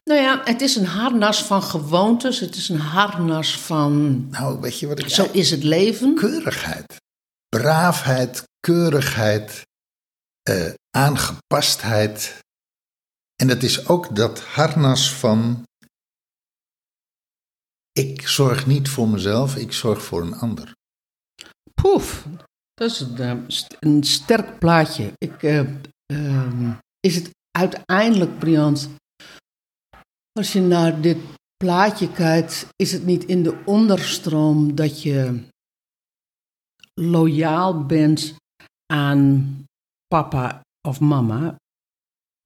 Nou 0.03 0.21
ja, 0.21 0.41
het 0.43 0.61
is 0.61 0.75
een 0.75 0.85
harnas 0.85 1.43
van 1.43 1.63
gewoontes. 1.63 2.39
Het 2.39 2.55
is 2.55 2.69
een 2.69 2.79
harnas 2.79 3.59
van. 3.59 4.27
Nou, 4.29 4.59
weet 4.59 4.79
je 4.79 4.87
wat 4.87 4.99
ik 4.99 5.09
Zo 5.09 5.29
is 5.31 5.51
het 5.51 5.63
leven. 5.63 6.15
keurigheid. 6.15 6.95
Braafheid, 7.49 8.43
keurigheid, 8.59 9.61
eh, 10.41 10.73
aangepastheid. 10.89 12.39
En 13.41 13.47
dat 13.47 13.63
is 13.63 13.87
ook 13.87 14.15
dat 14.15 14.41
harnas 14.41 15.13
van. 15.13 15.63
Ik 17.91 18.27
zorg 18.27 18.67
niet 18.67 18.89
voor 18.89 19.07
mezelf, 19.07 19.55
ik 19.55 19.73
zorg 19.73 20.03
voor 20.03 20.21
een 20.21 20.33
ander. 20.33 20.75
Poef. 21.81 22.25
Dat 22.73 22.91
is 22.91 22.99
een, 22.99 23.47
eh, 23.79 24.01
sterk 24.01 24.59
plaatje. 24.59 25.11
Ik, 25.17 25.43
eh, 25.43 25.59
ehm, 26.05 26.71
is 26.99 27.15
het 27.15 27.29
uiteindelijk, 27.51 28.39
Briant, 28.39 28.89
als 30.31 30.53
je 30.53 30.61
naar 30.61 31.01
dit 31.01 31.17
plaatje 31.57 32.11
kijkt, 32.11 32.67
is 32.75 32.91
het 32.91 33.05
niet 33.05 33.25
in 33.25 33.43
de 33.43 33.61
onderstroom 33.65 34.75
dat 34.75 35.01
je 35.01 35.47
loyaal 36.93 37.85
bent 37.85 38.35
aan 38.93 39.63
papa 40.07 40.61
of 40.87 40.99
mama? 40.99 41.58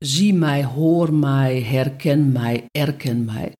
Zie 0.05 0.33
mij, 0.33 0.63
hoor 0.63 1.13
mij, 1.13 1.61
herken 1.61 2.31
mij, 2.31 2.65
erken 2.71 3.25
mij. 3.25 3.51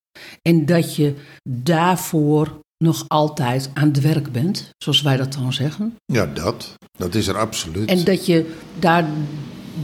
En 0.42 0.66
dat 0.66 0.96
je 0.96 1.14
daarvoor 1.50 2.60
nog 2.78 3.06
altijd 3.08 3.70
aan 3.74 3.88
het 3.88 4.02
werk 4.02 4.32
bent, 4.32 4.70
zoals 4.78 5.02
wij 5.02 5.18
dat 5.18 5.34
dan 5.34 5.54
zeggen. 5.54 5.96
Ja, 6.06 6.26
dat. 6.26 6.74
Dat 6.98 7.16
is 7.16 7.28
er 7.28 7.38
absoluut. 7.38 7.90
En 7.90 8.04
dat 8.04 8.26
je 8.26 8.56
daar 8.80 9.06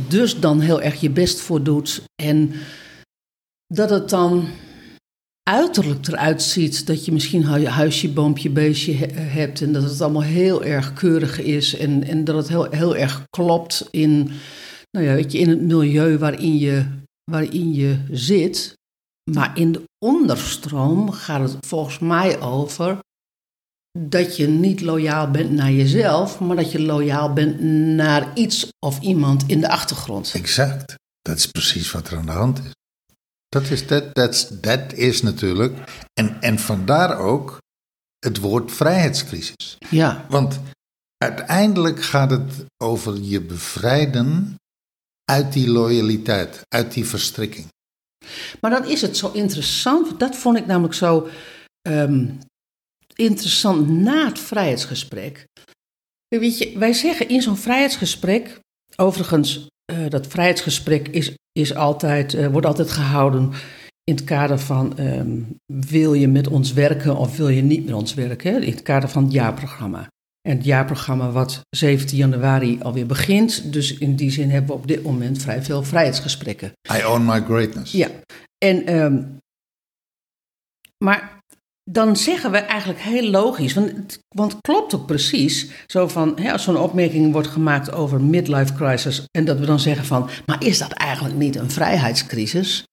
dus 0.08 0.40
dan 0.40 0.60
heel 0.60 0.82
erg 0.82 1.02
je 1.02 1.10
best 1.10 1.40
voor 1.40 1.64
doet. 1.64 2.02
En 2.16 2.52
dat 3.68 3.90
het 3.90 4.10
dan 4.10 4.48
uiterlijk 5.44 6.08
eruit 6.08 6.42
ziet 6.42 6.88
dat 6.88 7.06
je 7.06 7.12
misschien 7.12 7.46
hu- 7.46 7.66
huisje, 7.66 8.10
boompje, 8.10 8.50
beestje 8.50 8.94
he- 8.94 9.22
hebt. 9.22 9.62
En 9.62 9.72
dat 9.74 9.84
het 9.84 10.02
allemaal 10.02 10.22
heel 10.22 10.64
erg 10.64 10.94
keurig 10.94 11.40
is. 11.40 11.78
En, 11.78 12.04
en 12.04 12.24
dat 12.24 12.36
het 12.36 12.48
heel, 12.48 12.68
heel 12.70 12.96
erg 12.96 13.24
klopt 13.30 13.88
in, 13.92 14.32
nou 14.92 15.06
ja, 15.06 15.14
weet 15.14 15.32
je, 15.32 15.38
in 15.38 15.50
het 15.50 15.62
milieu 15.62 16.18
waarin 16.18 16.58
je, 16.58 16.86
waarin 17.32 17.74
je 17.74 18.06
zit. 18.12 18.78
Maar 19.32 19.58
in 19.58 19.72
de 19.72 19.84
onderstroom 20.06 21.12
gaat 21.12 21.50
het 21.50 21.66
volgens 21.68 22.00
mij 22.00 22.42
over 22.42 23.00
dat 24.00 24.38
je 24.38 24.48
niet 24.48 24.82
loyaal 24.82 25.32
bent 25.32 25.52
naar 25.52 25.72
jezelf, 25.72 26.40
maar 26.40 26.56
dat 26.56 26.72
je 26.72 26.82
loyaal 26.82 27.34
bent 27.34 27.60
naar 27.96 28.38
iets 28.38 28.68
of 28.80 29.00
iemand 29.00 29.44
in 29.48 29.60
de 29.60 29.70
achtergrond. 29.70 30.32
Exact. 30.34 30.96
Dat 31.22 31.38
is 31.38 31.46
precies 31.46 31.92
wat 31.92 32.08
er 32.08 32.18
aan 32.18 32.26
de 32.26 32.32
hand 32.32 32.60
is. 32.60 32.72
Dat 33.48 33.70
is, 33.70 33.88
dat, 33.88 34.16
dat, 34.16 34.52
dat 34.62 34.94
is 34.94 35.22
natuurlijk. 35.22 36.04
En, 36.14 36.42
en 36.42 36.60
vandaar 36.60 37.18
ook 37.18 37.58
het 38.20 38.38
woord 38.38 38.72
vrijheidscrisis. 38.72 39.78
Ja, 39.90 40.26
Want 40.30 40.60
uiteindelijk 41.18 42.04
gaat 42.04 42.32
het 42.32 42.66
over 42.78 43.22
je 43.22 43.42
bevrijden 43.42 44.56
uit 45.30 45.54
die 45.54 45.70
loyaliteit, 45.70 46.62
uit 46.68 46.94
die 46.94 47.06
verstrikking. 47.06 47.68
maar 48.62 48.72
dan 48.72 48.86
is 48.86 49.02
het 49.02 49.18
zo 49.18 49.32
interessant. 49.32 50.20
Dat 50.20 50.36
vond 50.36 50.58
ik 50.58 50.66
namelijk 50.66 50.94
zo 50.94 51.28
ehm, 51.82 52.28
interessant 53.16 53.90
na 53.90 54.26
het 54.26 54.40
vrijheidsgesprek. 54.40 55.46
Weet 56.28 56.58
je, 56.58 56.78
wij 56.78 56.94
zeggen 56.94 57.30
in 57.30 57.42
zo'n 57.42 57.58
vrijheidsgesprek, 57.58 58.60
overigens, 58.96 59.68
eh, 59.86 60.10
dat 60.10 60.28
vrijheidsgesprek 60.28 61.08
is, 61.08 61.32
is 61.52 61.76
altijd, 61.76 62.34
eh, 62.34 62.48
wordt 62.48 62.68
altijd 62.68 62.92
gehouden 62.92 63.52
in 64.04 64.16
het 64.16 64.24
kader 64.24 64.60
van 64.60 64.98
ehm, 64.98 65.42
wil 65.66 66.14
je 66.14 66.28
met 66.28 66.48
ons 66.48 66.74
werken 66.74 67.16
of 67.18 67.38
wil 67.38 67.50
je 67.50 67.62
niet 67.62 67.86
met 67.86 67.94
ons 67.94 68.14
werken, 68.14 68.64
in 68.64 68.72
het 68.72 68.82
kader 68.82 69.10
van 69.10 69.24
het 69.24 69.32
jaarprogramma. 69.32 70.08
En 70.50 70.56
het 70.56 70.66
jaarprogramma 70.66 71.32
wat 71.32 71.62
17 71.70 72.18
januari 72.18 72.80
alweer 72.82 73.06
begint, 73.06 73.74
dus 73.74 73.98
in 73.98 74.16
die 74.16 74.32
zin 74.32 74.50
hebben 74.50 74.70
we 74.70 74.82
op 74.82 74.88
dit 74.88 75.04
moment 75.04 75.42
vrij 75.42 75.64
veel 75.64 75.84
vrijheidsgesprekken. 75.84 76.72
I 76.94 77.06
own 77.06 77.26
my 77.26 77.42
greatness. 77.42 77.92
Ja, 77.92 78.08
en, 78.58 78.86
ehm, 78.86 79.24
maar 80.98 81.42
dan 81.92 82.16
zeggen 82.16 82.52
we 82.52 82.58
eigenlijk 82.58 83.00
heel 83.00 83.30
logisch, 83.30 83.74
want 83.74 84.20
want 84.36 84.52
het 84.52 84.62
klopt 84.62 84.96
ook 84.96 85.06
precies, 85.06 85.70
zo 85.88 86.08
van, 86.08 86.40
hè, 86.40 86.52
als 86.52 86.64
zo'n 86.64 86.78
opmerking 86.78 87.32
wordt 87.32 87.48
gemaakt 87.48 87.92
over 87.92 88.22
midlife 88.22 88.74
crisis, 88.74 89.26
en 89.32 89.46
dat 89.46 89.60
we 89.60 89.66
dan 89.66 89.80
zeggen 89.80 90.06
van, 90.06 90.30
maar 90.46 90.64
is 90.64 90.78
dat 90.78 90.92
eigenlijk 90.92 91.36
niet 91.36 91.56
een 91.56 91.72
vrijheidscrisis? 91.72 92.84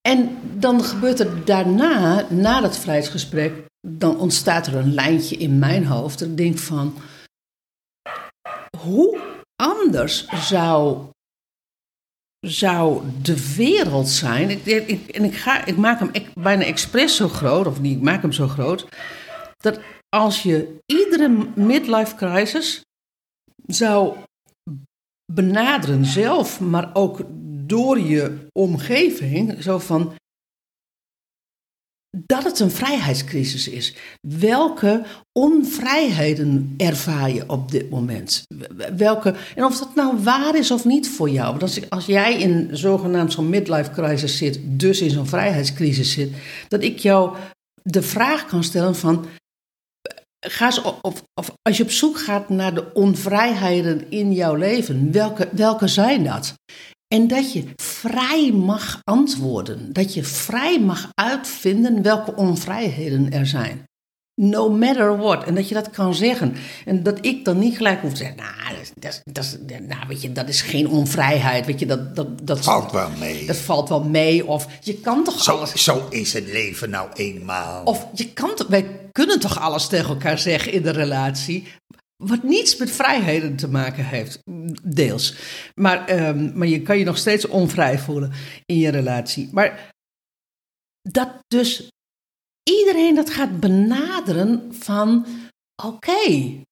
En 0.00 0.38
dan 0.54 0.84
gebeurt 0.84 1.20
er 1.20 1.44
daarna, 1.44 2.26
na 2.30 2.60
dat 2.60 2.78
vrijheidsgesprek, 2.78 3.52
dan 3.86 4.18
ontstaat 4.18 4.66
er 4.66 4.74
een 4.74 4.94
lijntje 4.94 5.36
in 5.36 5.58
mijn 5.58 5.86
hoofd. 5.86 6.18
Dat 6.18 6.28
ik 6.28 6.36
denk 6.36 6.58
van, 6.58 6.94
hoe 8.78 9.20
anders 9.56 10.26
zou 10.26 11.08
zou 12.46 13.02
de 13.22 13.54
wereld 13.56 14.08
zijn. 14.08 14.50
Ik, 14.50 15.10
en 15.10 15.24
ik, 15.24 15.34
ga, 15.34 15.64
ik 15.64 15.76
maak 15.76 15.98
hem 15.98 16.10
bijna 16.34 16.64
expres 16.64 17.16
zo 17.16 17.28
groot, 17.28 17.66
of 17.66 17.80
niet, 17.80 17.96
ik 17.96 18.02
maak 18.02 18.22
hem 18.22 18.32
zo 18.32 18.48
groot. 18.48 18.86
Dat 19.56 19.80
als 20.08 20.42
je 20.42 20.78
iedere 20.86 21.28
midlife 21.54 22.14
crisis 22.14 22.84
zou 23.66 24.16
benaderen 25.32 26.04
zelf, 26.04 26.60
maar 26.60 26.90
ook 26.92 27.20
door 27.66 28.00
je 28.00 28.46
omgeving, 28.52 29.62
zo 29.62 29.78
van 29.78 30.14
dat 32.10 32.44
het 32.44 32.60
een 32.60 32.70
vrijheidscrisis 32.70 33.68
is. 33.68 33.94
Welke 34.20 35.04
onvrijheden 35.32 36.74
ervaar 36.76 37.30
je 37.30 37.44
op 37.46 37.70
dit 37.70 37.90
moment? 37.90 38.42
Welke, 38.96 39.34
en 39.54 39.64
of 39.64 39.78
dat 39.78 39.94
nou 39.94 40.18
waar 40.22 40.56
is 40.56 40.70
of 40.70 40.84
niet 40.84 41.08
voor 41.08 41.30
jou. 41.30 41.50
Want 41.50 41.62
als, 41.62 41.90
als 41.90 42.06
jij 42.06 42.38
in 42.40 42.68
zogenaamd 42.72 43.32
zo'n 43.32 43.48
midlife 43.48 43.90
crisis 43.90 44.36
zit, 44.36 44.60
dus 44.62 45.00
in 45.00 45.10
zo'n 45.10 45.26
vrijheidscrisis 45.26 46.12
zit, 46.12 46.32
dat 46.68 46.82
ik 46.82 46.98
jou 46.98 47.36
de 47.82 48.02
vraag 48.02 48.46
kan 48.46 48.64
stellen 48.64 48.96
van. 48.96 49.26
Ga 50.46 50.66
eens 50.66 50.82
op, 50.82 50.98
of, 51.02 51.22
of 51.34 51.50
als 51.62 51.76
je 51.76 51.82
op 51.82 51.90
zoek 51.90 52.18
gaat 52.18 52.48
naar 52.48 52.74
de 52.74 52.92
onvrijheden 52.94 54.10
in 54.10 54.32
jouw 54.32 54.54
leven, 54.54 55.12
welke, 55.12 55.48
welke 55.52 55.88
zijn 55.88 56.24
dat? 56.24 56.54
En 57.08 57.28
dat 57.28 57.52
je 57.52 57.64
vrij 57.76 58.52
mag 58.52 59.00
antwoorden. 59.04 59.92
Dat 59.92 60.14
je 60.14 60.24
vrij 60.24 60.80
mag 60.80 61.08
uitvinden 61.14 62.02
welke 62.02 62.34
onvrijheden 62.36 63.32
er 63.32 63.46
zijn. 63.46 63.86
No 64.40 64.70
matter 64.70 65.16
what. 65.18 65.44
En 65.44 65.54
dat 65.54 65.68
je 65.68 65.74
dat 65.74 65.90
kan 65.90 66.14
zeggen. 66.14 66.54
En 66.84 67.02
dat 67.02 67.18
ik 67.20 67.44
dan 67.44 67.58
niet 67.58 67.76
gelijk 67.76 68.00
hoef 68.00 68.10
te 68.10 68.16
zeggen. 68.16 68.36
Nou, 68.36 68.74
dat, 68.94 69.12
is- 69.12 69.20
dat, 69.24 69.58
dat, 69.68 69.80
nou 69.80 70.00
weet 70.08 70.22
je, 70.22 70.32
dat 70.32 70.48
is 70.48 70.60
geen 70.62 70.88
onvrijheid. 70.88 71.66
Weet 71.66 71.78
je, 71.80 71.86
dat, 71.86 72.16
dat, 72.16 72.46
dat, 72.46 72.60
Valt 72.64 72.92
wel 72.92 73.08
mee. 73.18 73.46
dat 73.46 73.56
valt 73.56 73.88
wel 73.88 74.02
mee. 74.04 74.46
Of 74.46 74.66
je 74.80 74.94
kan 74.94 75.24
toch 75.24 75.42
Zo, 75.42 75.56
alles. 75.56 75.84
zo 75.84 76.06
is 76.10 76.32
het 76.32 76.46
leven 76.46 76.90
nou 76.90 77.08
eenmaal. 77.14 77.84
Of 77.84 78.06
je 78.14 78.32
kan 78.32 78.54
toch, 78.54 78.66
wij 78.66 79.08
kunnen 79.12 79.40
toch 79.40 79.60
alles 79.60 79.86
tegen 79.86 80.08
elkaar 80.08 80.38
zeggen 80.38 80.72
in 80.72 80.82
de 80.82 80.90
relatie. 80.90 81.66
Wat 82.24 82.42
niets 82.42 82.76
met 82.76 82.90
vrijheden 82.90 83.56
te 83.56 83.68
maken 83.68 84.04
heeft, 84.04 84.42
deels. 84.82 85.34
Maar, 85.74 86.06
ehm, 86.06 86.58
maar 86.58 86.66
je 86.66 86.82
kan 86.82 86.98
je 86.98 87.04
nog 87.04 87.18
steeds 87.18 87.46
onvrij 87.46 87.98
voelen 87.98 88.32
in 88.66 88.78
je 88.78 88.88
relatie. 88.88 89.48
Maar 89.52 89.90
dat 91.10 91.38
dus 91.48 91.88
iedereen 92.70 93.14
dat 93.14 93.30
gaat 93.30 93.60
benaderen 93.60 94.74
van... 94.74 95.26
Oké, 95.82 96.62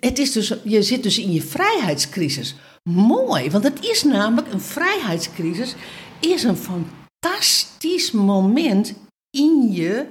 het 0.00 0.18
is 0.18 0.32
dus, 0.32 0.54
je 0.64 0.82
zit 0.82 1.02
dus 1.02 1.18
in 1.18 1.32
je 1.32 1.42
vrijheidscrisis. 1.42 2.54
Mooi, 2.90 3.50
want 3.50 3.64
het 3.64 3.84
is 3.84 4.02
namelijk 4.02 4.52
een 4.52 4.60
vrijheidscrisis, 4.60 5.74
is 6.20 6.42
een 6.42 6.56
fantastisch 6.56 8.10
moment 8.10 8.94
in 9.30 9.72
je, 9.72 10.06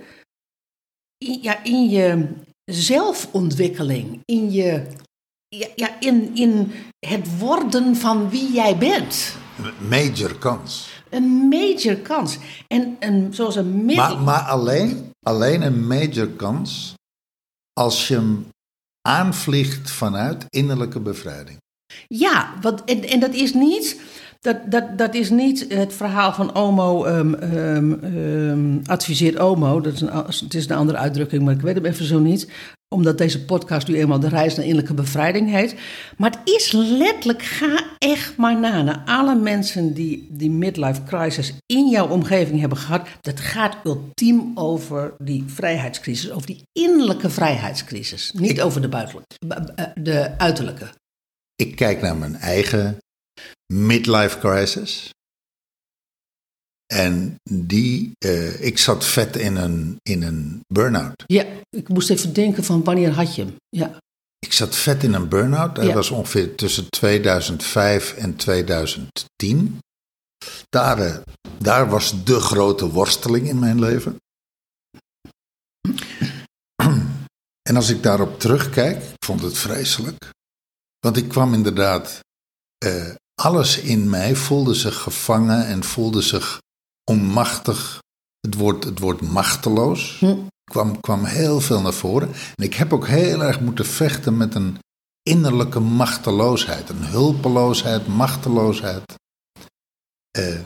ja, 1.17 1.63
in 1.63 1.89
je 1.89 2.27
zelfontwikkeling, 2.71 4.21
in, 4.25 4.51
je, 4.51 4.87
ja, 5.47 5.67
ja, 5.75 5.99
in, 5.99 6.35
in 6.35 6.71
het 6.99 7.39
worden 7.39 7.95
van 7.95 8.29
wie 8.29 8.51
jij 8.51 8.77
bent. 8.77 9.35
Major 9.89 10.37
kans. 10.37 10.89
Een 11.09 11.47
major 11.49 11.95
kans. 11.95 12.37
En 12.67 12.95
een, 12.99 13.33
zoals 13.33 13.55
een 13.55 13.85
middel... 13.85 14.15
Maar, 14.15 14.23
maar 14.23 14.41
alleen, 14.41 15.11
alleen 15.25 15.61
een 15.61 15.87
major 15.87 16.27
kans 16.27 16.93
als 17.73 18.07
je 18.07 18.13
hem 18.13 18.47
aanvliegt 19.01 19.91
vanuit 19.91 20.45
innerlijke 20.49 20.99
bevrijding. 20.99 21.57
Ja, 22.07 22.53
want, 22.61 22.83
en, 22.83 23.03
en 23.03 23.19
dat 23.19 23.33
is 23.33 23.53
niet. 23.53 24.01
Dat, 24.39 24.57
dat, 24.65 24.97
dat 24.97 25.13
is 25.15 25.29
niet 25.29 25.65
het 25.69 25.93
verhaal 25.93 26.33
van 26.33 26.55
Omo 26.55 27.03
ehm, 27.03 28.77
adviseert 28.85 29.39
Omo. 29.39 29.81
Dat 29.81 29.93
is 29.93 30.01
een, 30.01 30.09
het 30.25 30.53
is 30.53 30.69
een 30.69 30.75
andere 30.75 30.97
uitdrukking, 30.97 31.43
maar 31.43 31.53
ik 31.53 31.61
weet 31.61 31.75
hem 31.75 31.85
even 31.85 32.05
zo 32.05 32.19
niet. 32.19 32.47
Omdat 32.95 33.17
deze 33.17 33.45
podcast 33.45 33.87
nu 33.87 33.95
eenmaal 33.95 34.19
de 34.19 34.27
reis 34.29 34.55
naar 34.55 34.65
innerlijke 34.65 34.93
bevrijding 34.93 35.49
heet. 35.51 35.75
Maar 36.17 36.29
het 36.31 36.39
is 36.55 36.71
letterlijk, 36.71 37.41
ga 37.43 37.83
echt 37.97 38.37
maar 38.37 38.59
na. 38.59 38.81
Naar 38.81 39.01
alle 39.05 39.35
mensen 39.35 39.93
die 39.93 40.27
die 40.31 40.51
midlife 40.51 41.03
crisis 41.03 41.53
in 41.65 41.89
jouw 41.89 42.07
omgeving 42.07 42.59
hebben 42.59 42.77
gehad. 42.77 43.07
Dat 43.21 43.39
gaat 43.39 43.77
ultiem 43.83 44.51
over 44.55 45.13
die 45.17 45.43
vrijheidscrisis, 45.47 46.31
over 46.31 46.47
die 46.47 46.61
innerlijke 46.79 47.29
vrijheidscrisis. 47.29 48.31
Niet 48.35 48.49
Ik- 48.57 48.63
over 48.63 48.81
de, 48.81 48.89
buitenlijke, 48.89 49.35
de 50.01 50.31
uiterlijke. 50.37 50.85
Ik 51.55 51.75
kijk 51.75 52.01
naar 52.01 52.15
mijn 52.17 52.35
eigen 52.35 52.97
midlife 53.73 54.37
crisis. 54.39 55.09
En 56.93 57.35
die, 57.51 58.11
eh, 58.17 58.61
ik 58.61 58.77
zat 58.77 59.05
vet 59.05 59.35
in 59.35 59.55
een, 59.55 59.97
in 60.01 60.21
een 60.23 60.61
burn-out. 60.73 61.23
Ja, 61.25 61.45
ik 61.69 61.89
moest 61.89 62.09
even 62.09 62.33
denken 62.33 62.63
van 62.63 62.83
wanneer 62.83 63.11
had 63.11 63.35
je 63.35 63.41
hem? 63.43 63.55
Ja. 63.69 63.97
Ik 64.39 64.53
zat 64.53 64.75
vet 64.75 65.03
in 65.03 65.13
een 65.13 65.29
burn-out. 65.29 65.75
Dat 65.75 65.85
Ja. 65.85 65.93
was 65.93 66.09
ongeveer 66.09 66.55
tussen 66.55 66.89
2005 66.89 68.13
en 68.13 68.35
2010. 68.35 69.79
Daar, 70.69 70.99
eh, 70.99 71.17
daar 71.59 71.89
was 71.89 72.23
de 72.23 72.39
grote 72.39 72.89
worsteling 72.89 73.47
in 73.47 73.59
mijn 73.59 73.79
leven. 73.79 74.17
En 77.69 77.75
als 77.75 77.89
ik 77.89 78.03
daarop 78.03 78.39
terugkijk, 78.39 79.03
ik 79.03 79.25
vond 79.25 79.41
het 79.41 79.57
vreselijk. 79.57 80.29
Want 80.99 81.17
ik 81.17 81.27
kwam 81.29 81.53
inderdaad, 81.53 82.19
eh, 82.77 83.15
alles 83.41 83.77
in 83.77 84.09
mij 84.09 84.35
voelde 84.35 84.73
zich 84.73 85.01
gevangen 85.01 85.67
en 85.67 85.83
voelde 85.83 86.21
zich 86.21 86.61
onmachtig. 87.03 87.99
Het 88.39 88.55
woord, 88.55 88.83
het 88.83 88.99
woord 88.99 89.21
machteloos 89.21 90.19
Hm. 90.19 90.35
kwam, 90.63 90.99
kwam 90.99 91.25
heel 91.25 91.61
veel 91.61 91.81
naar 91.81 91.93
voren. 91.93 92.33
En 92.55 92.63
ik 92.63 92.73
heb 92.73 92.93
ook 92.93 93.07
heel 93.07 93.43
erg 93.43 93.59
moeten 93.59 93.85
vechten 93.85 94.37
met 94.37 94.55
een 94.55 94.77
innerlijke 95.21 95.79
machteloosheid. 95.79 96.89
Een 96.89 97.03
hulpeloosheid, 97.03 98.07
machteloosheid. 98.07 99.13
Eh, 100.31 100.59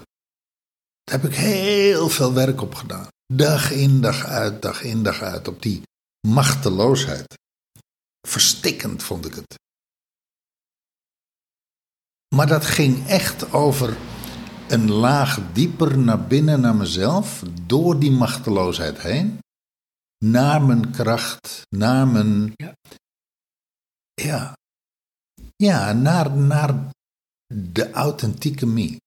daar 1.04 1.20
heb 1.22 1.24
ik 1.24 1.36
heel 1.36 2.10
veel 2.10 2.34
werk 2.34 2.62
op 2.62 2.76
gedaan. 2.76 3.08
Dag 3.34 3.72
in, 3.72 4.02
dag 4.02 4.26
uit, 4.26 4.62
dag 4.62 4.82
in, 4.84 5.04
dag 5.04 5.22
uit. 5.22 5.48
Op 5.48 5.62
die 5.62 5.82
machteloosheid. 6.28 7.34
Verstikkend 8.28 9.04
vond 9.04 9.26
ik 9.26 9.34
het. 9.34 9.56
Maar 12.36 12.48
dat 12.48 12.66
ging 12.66 13.08
echt 13.08 13.54
over 13.54 13.98
een 14.68 14.92
laag 14.92 15.40
dieper 15.54 15.98
naar 15.98 16.28
binnen, 16.28 16.62
naar 16.62 16.76
mezelf. 16.76 17.44
Door 17.66 18.00
die 18.00 18.12
machteloosheid 18.12 19.02
heen 19.02 19.40
naar 20.26 20.62
mijn 20.62 20.92
kracht, 20.92 21.62
naar 21.70 22.08
mijn. 22.08 22.54
Ja. 22.56 22.74
Ja, 24.14 24.58
ja 25.56 25.94
naar, 25.94 26.32
naar 26.32 26.90
de 27.54 27.92
authentieke 27.92 28.66
me. 28.66 28.98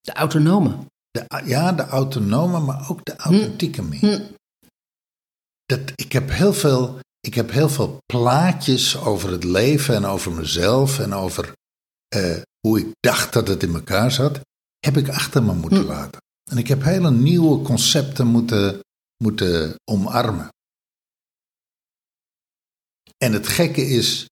De 0.00 0.12
autonome. 0.12 0.76
De, 1.10 1.42
ja, 1.44 1.72
de 1.72 1.86
autonome, 1.86 2.60
maar 2.60 2.90
ook 2.90 3.04
de 3.04 3.16
authentieke 3.16 3.82
me. 3.82 3.98
Hm. 3.98 4.22
Dat, 5.64 5.92
ik, 5.94 6.12
heb 6.12 6.30
heel 6.30 6.52
veel, 6.52 6.98
ik 7.20 7.34
heb 7.34 7.50
heel 7.50 7.68
veel 7.68 7.98
plaatjes 8.06 8.96
over 8.96 9.30
het 9.30 9.44
leven 9.44 9.94
en 9.94 10.04
over 10.04 10.32
mezelf 10.32 10.98
en 10.98 11.12
over 11.14 11.52
eh, 12.16 12.40
hoe 12.66 12.78
ik 12.80 12.86
dacht 13.00 13.32
dat 13.32 13.48
het 13.48 13.62
in 13.62 13.74
elkaar 13.74 14.10
zat, 14.10 14.40
heb 14.78 14.96
ik 14.96 15.08
achter 15.08 15.42
me 15.42 15.54
moeten 15.54 15.80
Hm. 15.82 15.86
laten. 15.86 16.20
En 16.50 16.58
ik 16.58 16.68
heb 16.68 16.82
hele 16.82 17.10
nieuwe 17.10 17.62
concepten 17.62 18.26
moeten, 18.26 18.80
moeten 19.24 19.74
omarmen. 19.84 20.48
En 23.16 23.32
het 23.32 23.48
gekke 23.48 23.80
is, 23.86 24.26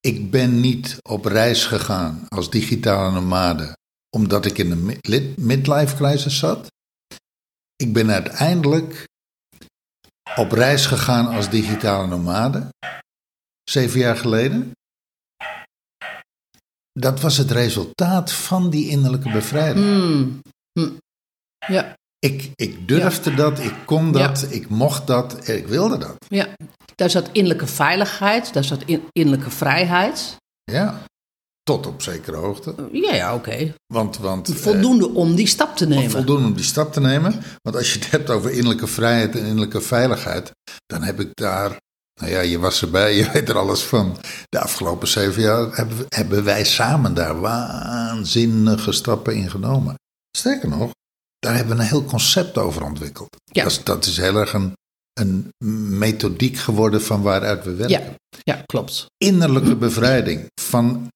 ik 0.00 0.30
ben 0.30 0.60
niet 0.60 0.96
op 1.08 1.24
reis 1.24 1.64
gegaan 1.64 2.28
als 2.28 2.50
digitale 2.50 3.10
nomade 3.12 3.74
omdat 4.16 4.46
ik 4.46 4.58
in 4.58 4.84
mid- 4.84 5.36
midlife 5.36 5.96
crisis 5.96 6.38
zat. 6.38 6.66
Ik 7.76 7.92
ben 7.92 8.10
uiteindelijk 8.10 9.04
op 10.36 10.50
reis 10.52 10.86
gegaan 10.86 11.26
als 11.26 11.50
digitale 11.50 12.06
nomade, 12.06 12.68
zeven 13.70 14.00
jaar 14.00 14.16
geleden. 14.16 14.72
Dat 16.98 17.20
was 17.20 17.36
het 17.36 17.50
resultaat 17.50 18.32
van 18.32 18.70
die 18.70 18.88
innerlijke 18.88 19.30
bevrijding. 19.30 19.84
Hm. 19.86 20.26
Hm. 20.80 20.90
Ja, 21.72 21.94
Ik, 22.18 22.50
ik 22.54 22.88
durfde 22.88 23.34
dat, 23.34 23.58
ik 23.58 23.74
kon 23.84 24.12
dat, 24.12 24.40
Ja. 24.40 24.46
ik 24.56 24.68
mocht 24.68 25.06
dat, 25.06 25.48
ik 25.48 25.66
wilde 25.66 25.98
dat. 25.98 26.16
ja. 26.28 26.46
Daar 26.94 27.10
zat 27.10 27.28
innerlijke 27.32 27.66
veiligheid, 27.66 28.52
daar 28.52 28.64
zat 28.64 28.82
in- 28.86 29.02
innerlijke 29.12 29.50
vrijheid. 29.50 30.36
Ja, 30.64 31.02
tot 31.62 31.86
op 31.86 32.02
zekere 32.02 32.36
hoogte. 32.36 32.74
Ja, 32.92 33.14
ja, 33.14 33.34
oké. 33.34 33.74
Want, 33.92 34.18
want 34.18 34.48
eh, 34.48 34.54
Voldoende 34.54 35.08
om 35.08 35.34
die 35.34 35.46
stap 35.46 35.76
te 35.76 35.86
nemen. 35.86 36.10
voldoende 36.10 36.46
om 36.46 36.54
die 36.54 36.64
stap 36.64 36.92
te 36.92 37.00
nemen. 37.00 37.42
Want 37.62 37.76
als 37.76 37.92
je 37.92 37.98
het 37.98 38.10
hebt 38.10 38.30
over 38.30 38.50
innerlijke 38.50 38.86
vrijheid 38.86 39.34
en 39.34 39.40
innerlijke 39.44 39.80
veiligheid, 39.80 40.50
dan 40.86 41.02
heb 41.02 41.20
ik 41.20 41.30
daar, 41.34 41.76
nou 42.20 42.32
ja, 42.32 42.40
je 42.40 42.58
was 42.58 42.82
erbij, 42.82 43.14
je 43.16 43.30
weet 43.30 43.48
er 43.48 43.58
alles 43.58 43.82
van. 43.82 44.16
De 44.48 44.60
afgelopen 44.60 45.08
zeven 45.08 45.42
jaar 45.42 45.76
hebben, 45.76 46.06
hebben 46.08 46.44
wij 46.44 46.64
samen 46.64 47.14
daar 47.14 47.40
waanzinnige 47.40 48.92
stappen 48.92 49.34
in 49.34 49.50
genomen. 49.50 49.94
Sterker 50.36 50.68
nog, 50.68 50.90
daar 51.38 51.54
hebben 51.56 51.76
we 51.76 51.82
een 51.82 51.88
heel 51.88 52.04
concept 52.04 52.58
over 52.58 52.84
ontwikkeld. 52.84 53.36
Ja. 53.44 53.62
Dat, 53.62 53.72
is, 53.72 53.84
dat 53.84 54.04
is 54.06 54.16
heel 54.16 54.36
erg 54.36 54.52
een, 54.52 54.72
een 55.12 55.48
methodiek 55.98 56.56
geworden 56.56 57.02
van 57.02 57.22
waaruit 57.22 57.64
we 57.64 57.74
werken 57.74 58.00
Ja, 58.04 58.14
ja, 58.42 58.62
klopt. 58.66 59.06
innerlijke 59.16 59.76
bevrijding. 59.76 60.46
Van, 60.60 61.08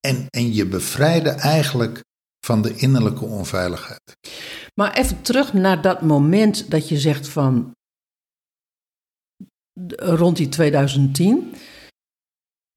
en, 0.00 0.26
en 0.30 0.54
je 0.54 0.66
bevrijden 0.66 1.38
eigenlijk 1.38 2.00
van 2.46 2.62
de 2.62 2.76
innerlijke 2.76 3.24
onveiligheid. 3.24 4.16
Maar 4.74 4.92
even 4.92 5.22
terug 5.22 5.52
naar 5.52 5.82
dat 5.82 6.02
moment 6.02 6.70
dat 6.70 6.88
je 6.88 6.98
zegt 6.98 7.28
van 7.28 7.72
rond 9.96 10.36
die 10.36 10.48
2010. 10.48 11.52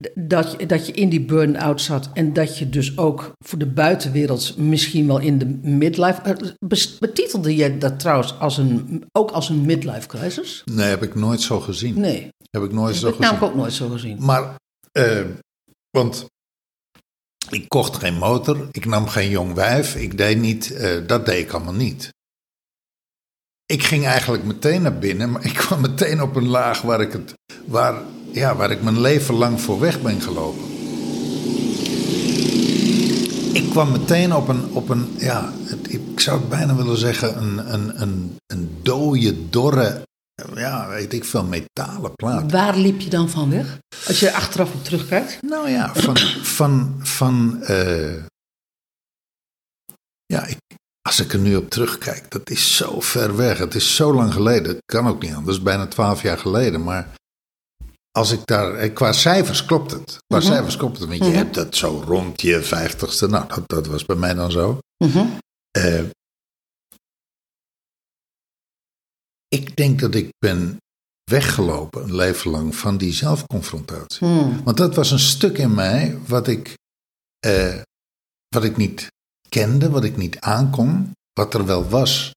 d- 0.03 0.09
Dat 0.15 0.55
je, 0.57 0.65
dat 0.65 0.85
je 0.87 0.91
in 0.91 1.09
die 1.09 1.25
burn-out 1.25 1.81
zat 1.81 2.09
en 2.13 2.33
dat 2.33 2.57
je 2.57 2.69
dus 2.69 2.97
ook 2.97 3.31
voor 3.45 3.59
de 3.59 3.65
buitenwereld 3.67 4.57
misschien 4.57 5.07
wel 5.07 5.19
in 5.19 5.37
de 5.37 5.45
midlife. 5.61 6.21
eh, 6.21 6.51
Betitelde 6.99 7.55
je 7.55 7.77
dat 7.77 7.99
trouwens 7.99 8.39
als 8.39 8.57
een, 8.57 9.05
ook 9.11 9.31
als 9.31 9.49
een 9.49 9.65
midlife 9.65 10.07
crisis? 10.07 10.61
Nee, 10.65 10.87
heb 10.89 11.03
ik 11.03 11.15
nooit 11.15 11.41
zo 11.41 11.59
gezien. 11.59 11.99
Nee, 11.99 12.29
Heb 12.49 12.63
ik 12.63 12.71
nooit 12.71 12.95
zo 12.95 13.05
heb 13.05 13.15
ik 13.15 13.21
gezien. 13.25 13.41
ook 13.41 13.55
nooit 13.55 13.73
zo 13.73 13.89
gezien. 13.89 14.17
Maar, 14.23 14.55
eh, 14.91 15.25
want 15.97 16.25
ik 17.49 17.69
kocht 17.69 17.95
geen 17.97 18.17
motor, 18.17 18.67
ik 18.71 18.85
nam 18.85 19.07
geen 19.07 19.29
jong 19.29 19.53
wijf, 19.53 19.95
ik 19.95 20.17
deed 20.17 20.37
niet, 20.39 20.71
eh, 20.71 21.07
dat 21.07 21.25
deed 21.25 21.39
ik 21.45 21.51
allemaal 21.51 21.73
niet. 21.73 22.09
Ik 23.65 23.83
ging 23.83 24.05
eigenlijk 24.05 24.43
meteen 24.43 24.81
naar 24.81 24.97
binnen, 24.97 25.31
maar 25.31 25.45
ik 25.45 25.53
kwam 25.53 25.81
meteen 25.81 26.21
op 26.21 26.35
een 26.35 26.47
laag 26.47 26.81
waar 26.81 27.01
ik, 27.01 27.11
het, 27.11 27.33
waar, 27.65 28.01
ja, 28.31 28.55
waar 28.55 28.71
ik 28.71 28.81
mijn 28.83 29.01
leven 29.01 29.35
lang 29.35 29.61
voor 29.61 29.79
weg 29.79 30.01
ben 30.01 30.21
gelopen. 30.21 30.71
Ik 33.53 33.69
kwam 33.69 33.91
meteen 33.91 34.33
op 34.35 34.47
een, 34.47 34.65
op 34.73 34.89
een 34.89 35.15
ja, 35.17 35.53
het- 35.63 35.93
ik 35.93 36.19
zou 36.19 36.39
het 36.39 36.49
bijna 36.49 36.75
willen 36.75 36.97
zeggen, 36.97 37.37
een, 37.37 37.73
een, 37.73 38.01
een, 38.01 38.35
een 38.47 38.77
dode, 38.81 39.49
dorre, 39.49 40.01
ja, 40.55 40.87
weet 40.89 41.13
ik 41.13 41.25
veel, 41.25 41.43
metalen 41.43 42.13
plaat. 42.15 42.51
Waar 42.51 42.77
liep 42.77 42.99
je 42.99 43.09
dan 43.09 43.29
van 43.29 43.49
weg? 43.49 43.77
Als 44.07 44.19
je 44.19 44.27
er 44.29 44.35
achteraf 44.35 44.73
op 44.73 44.83
terugkijkt? 44.83 45.41
Nou 45.41 45.69
ja, 45.69 45.93
van. 45.95 46.17
van, 46.43 46.95
van 46.99 47.63
eh, 47.63 48.23
ja, 50.25 50.45
ik, 50.45 50.57
als 51.03 51.19
ik 51.19 51.33
er 51.33 51.39
nu 51.39 51.55
op 51.55 51.69
terugkijk, 51.69 52.31
dat 52.31 52.49
is 52.49 52.75
zo 52.75 52.99
ver 52.99 53.35
weg. 53.35 53.57
Het 53.57 53.75
is 53.75 53.95
zo 53.95 54.13
lang 54.13 54.33
geleden. 54.33 54.67
Het 54.67 54.83
kan 54.85 55.07
ook 55.07 55.21
niet 55.21 55.33
anders, 55.33 55.61
bijna 55.61 55.87
twaalf 55.87 56.21
jaar 56.21 56.37
geleden. 56.37 56.83
Maar 56.83 57.13
als 58.11 58.31
ik 58.31 58.45
daar, 58.45 58.73
eh, 58.73 58.93
qua 58.93 59.11
cijfers 59.11 59.65
klopt 59.65 59.91
het. 59.91 60.17
Qua 60.27 60.39
cijfers 60.39 60.77
klopt 60.77 60.99
het, 60.99 61.07
want 61.07 61.25
je 61.25 61.31
hebt 61.31 61.55
dat 61.55 61.75
zo 61.75 62.03
rond 62.05 62.41
je 62.41 62.61
vijftigste. 62.61 63.27
Nou, 63.27 63.47
dat, 63.47 63.69
dat 63.69 63.87
was 63.87 64.05
bij 64.05 64.15
mij 64.15 64.33
dan 64.33 64.51
zo. 64.51 64.79
Mhm. 64.97 65.25
Eh, 65.71 66.03
ik 69.47 69.75
denk 69.75 69.99
dat 69.99 70.15
ik 70.15 70.29
ben 70.39 70.77
weggelopen 71.23 72.03
een 72.03 72.15
leven 72.15 72.51
lang 72.51 72.75
van 72.75 72.97
die 72.97 73.13
zelfconfrontatie. 73.13 74.27
Hmm. 74.27 74.63
Want 74.63 74.77
dat 74.77 74.95
was 74.95 75.11
een 75.11 75.19
stuk 75.19 75.57
in 75.57 75.73
mij 75.73 76.17
wat 76.27 76.47
ik, 76.47 76.77
eh, 77.39 77.81
wat 78.47 78.63
ik 78.63 78.77
niet 78.77 79.07
kende, 79.53 79.89
wat 79.89 80.03
ik 80.03 80.17
niet 80.17 80.39
aankon, 80.39 81.11
wat 81.33 81.53
er 81.53 81.65
wel 81.65 81.89
was. 81.89 82.31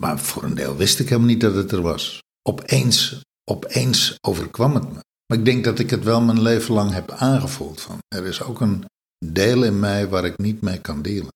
Maar 0.00 0.18
voor 0.18 0.42
een 0.42 0.54
deel 0.54 0.76
wist 0.76 0.98
ik 0.98 1.08
helemaal 1.08 1.28
niet 1.28 1.40
dat 1.40 1.54
het 1.54 1.72
er 1.72 1.82
was. 1.82 2.22
Opeens, 2.42 3.20
opeens 3.50 4.14
overkwam 4.26 4.74
het 4.74 4.92
me. 4.92 5.00
Maar 5.26 5.38
ik 5.38 5.44
denk 5.44 5.64
dat 5.64 5.78
ik 5.78 5.90
het 5.90 6.04
wel 6.04 6.20
mijn 6.20 6.42
leven 6.42 6.74
lang 6.74 6.92
heb 6.92 7.10
aangevoeld. 7.10 7.80
Van, 7.80 7.98
er 8.08 8.26
is 8.26 8.42
ook 8.42 8.60
een 8.60 8.84
deel 9.26 9.64
in 9.64 9.78
mij 9.78 10.08
waar 10.08 10.24
ik 10.24 10.38
niet 10.38 10.60
mee 10.60 10.80
kan 10.80 11.02
dealen. 11.02 11.32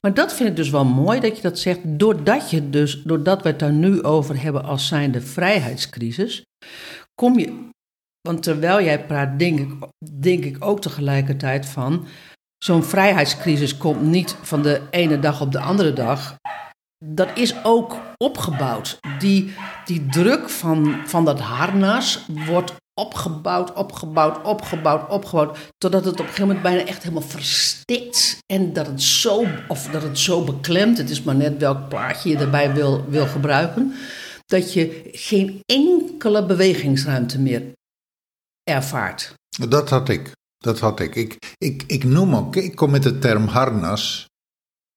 Maar 0.00 0.14
dat 0.14 0.32
vind 0.32 0.48
ik 0.48 0.56
dus 0.56 0.70
wel 0.70 0.84
mooi 0.84 1.20
dat 1.20 1.36
je 1.36 1.42
dat 1.42 1.58
zegt. 1.58 1.80
Doordat, 1.82 2.50
je 2.50 2.70
dus, 2.70 3.02
doordat 3.02 3.42
we 3.42 3.48
het 3.48 3.58
daar 3.58 3.72
nu 3.72 4.02
over 4.02 4.42
hebben 4.42 4.64
als 4.64 4.86
zijnde 4.86 5.20
vrijheidscrisis, 5.20 6.44
kom 7.14 7.38
je. 7.38 7.72
Want 8.28 8.42
terwijl 8.42 8.82
jij 8.82 9.06
praat, 9.06 9.38
denk 9.38 9.58
ik, 9.58 9.70
denk 10.20 10.44
ik 10.44 10.64
ook 10.64 10.80
tegelijkertijd 10.80 11.66
van. 11.66 12.06
Zo'n 12.58 12.84
vrijheidscrisis 12.84 13.76
komt 13.76 14.02
niet 14.02 14.36
van 14.42 14.62
de 14.62 14.82
ene 14.90 15.18
dag 15.18 15.40
op 15.40 15.52
de 15.52 15.58
andere 15.58 15.92
dag. 15.92 16.34
Dat 17.04 17.28
is 17.34 17.54
ook 17.64 17.96
opgebouwd. 18.16 18.98
Die, 19.18 19.54
die 19.84 20.06
druk 20.06 20.48
van, 20.50 20.96
van 21.06 21.24
dat 21.24 21.40
harnas 21.40 22.26
wordt 22.46 22.74
opgebouwd, 23.00 23.72
opgebouwd, 23.72 24.42
opgebouwd, 24.42 25.10
opgebouwd. 25.10 25.58
Totdat 25.78 26.04
het 26.04 26.12
op 26.14 26.18
een 26.18 26.24
gegeven 26.24 26.46
moment 26.46 26.62
bijna 26.62 26.84
echt 26.84 27.02
helemaal 27.02 27.28
verstikt. 27.28 28.38
En 28.52 28.72
dat 28.72 28.86
het 28.86 29.02
zo, 29.02 29.46
of 29.68 29.86
dat 29.86 30.02
het 30.02 30.18
zo 30.18 30.44
beklemt. 30.44 30.98
Het 30.98 31.10
is 31.10 31.22
maar 31.22 31.34
net 31.34 31.58
welk 31.58 31.88
plaatje 31.88 32.30
je 32.30 32.38
erbij 32.38 32.74
wil, 32.74 33.04
wil 33.08 33.26
gebruiken. 33.26 33.94
Dat 34.46 34.72
je 34.72 35.08
geen 35.12 35.60
enkele 35.66 36.46
bewegingsruimte 36.46 37.40
meer 37.40 37.62
ervaart. 38.64 39.34
Dat 39.68 39.90
had 39.90 40.08
ik. 40.08 40.32
Dat 40.56 40.78
had 40.78 41.00
ik. 41.00 41.14
Ik, 41.14 41.54
ik, 41.58 41.82
ik 41.86 42.04
noem 42.04 42.34
ook, 42.34 42.56
ik 42.56 42.76
kom 42.76 42.90
met 42.90 43.02
de 43.02 43.18
term 43.18 43.46
harnas. 43.46 44.26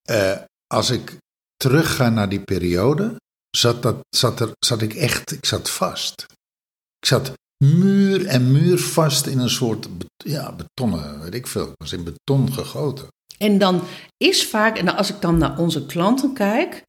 Eh, 0.01 0.37
als 0.67 0.89
ik 0.89 1.17
terugga 1.55 2.09
naar 2.09 2.29
die 2.29 2.43
periode, 2.43 3.15
zat, 3.49 3.81
dat, 3.81 3.97
zat, 4.09 4.39
er, 4.39 4.51
zat 4.59 4.81
ik 4.81 4.93
echt, 4.93 5.31
ik 5.31 5.45
zat 5.45 5.69
vast. 5.69 6.25
Ik 6.99 7.07
zat 7.07 7.33
muur 7.57 8.25
en 8.25 8.51
muur 8.51 8.79
vast 8.79 9.25
in 9.25 9.39
een 9.39 9.49
soort, 9.49 9.87
ja, 10.17 10.55
betonnen, 10.55 11.21
weet 11.21 11.33
ik 11.33 11.47
veel. 11.47 11.67
Ik 11.67 11.75
was 11.77 11.93
in 11.93 12.03
beton 12.03 12.53
gegoten. 12.53 13.07
En 13.37 13.57
dan 13.57 13.83
is 14.17 14.47
vaak, 14.47 14.77
en 14.77 14.95
als 14.95 15.09
ik 15.09 15.21
dan 15.21 15.37
naar 15.37 15.57
onze 15.57 15.85
klanten 15.85 16.33
kijk, 16.33 16.83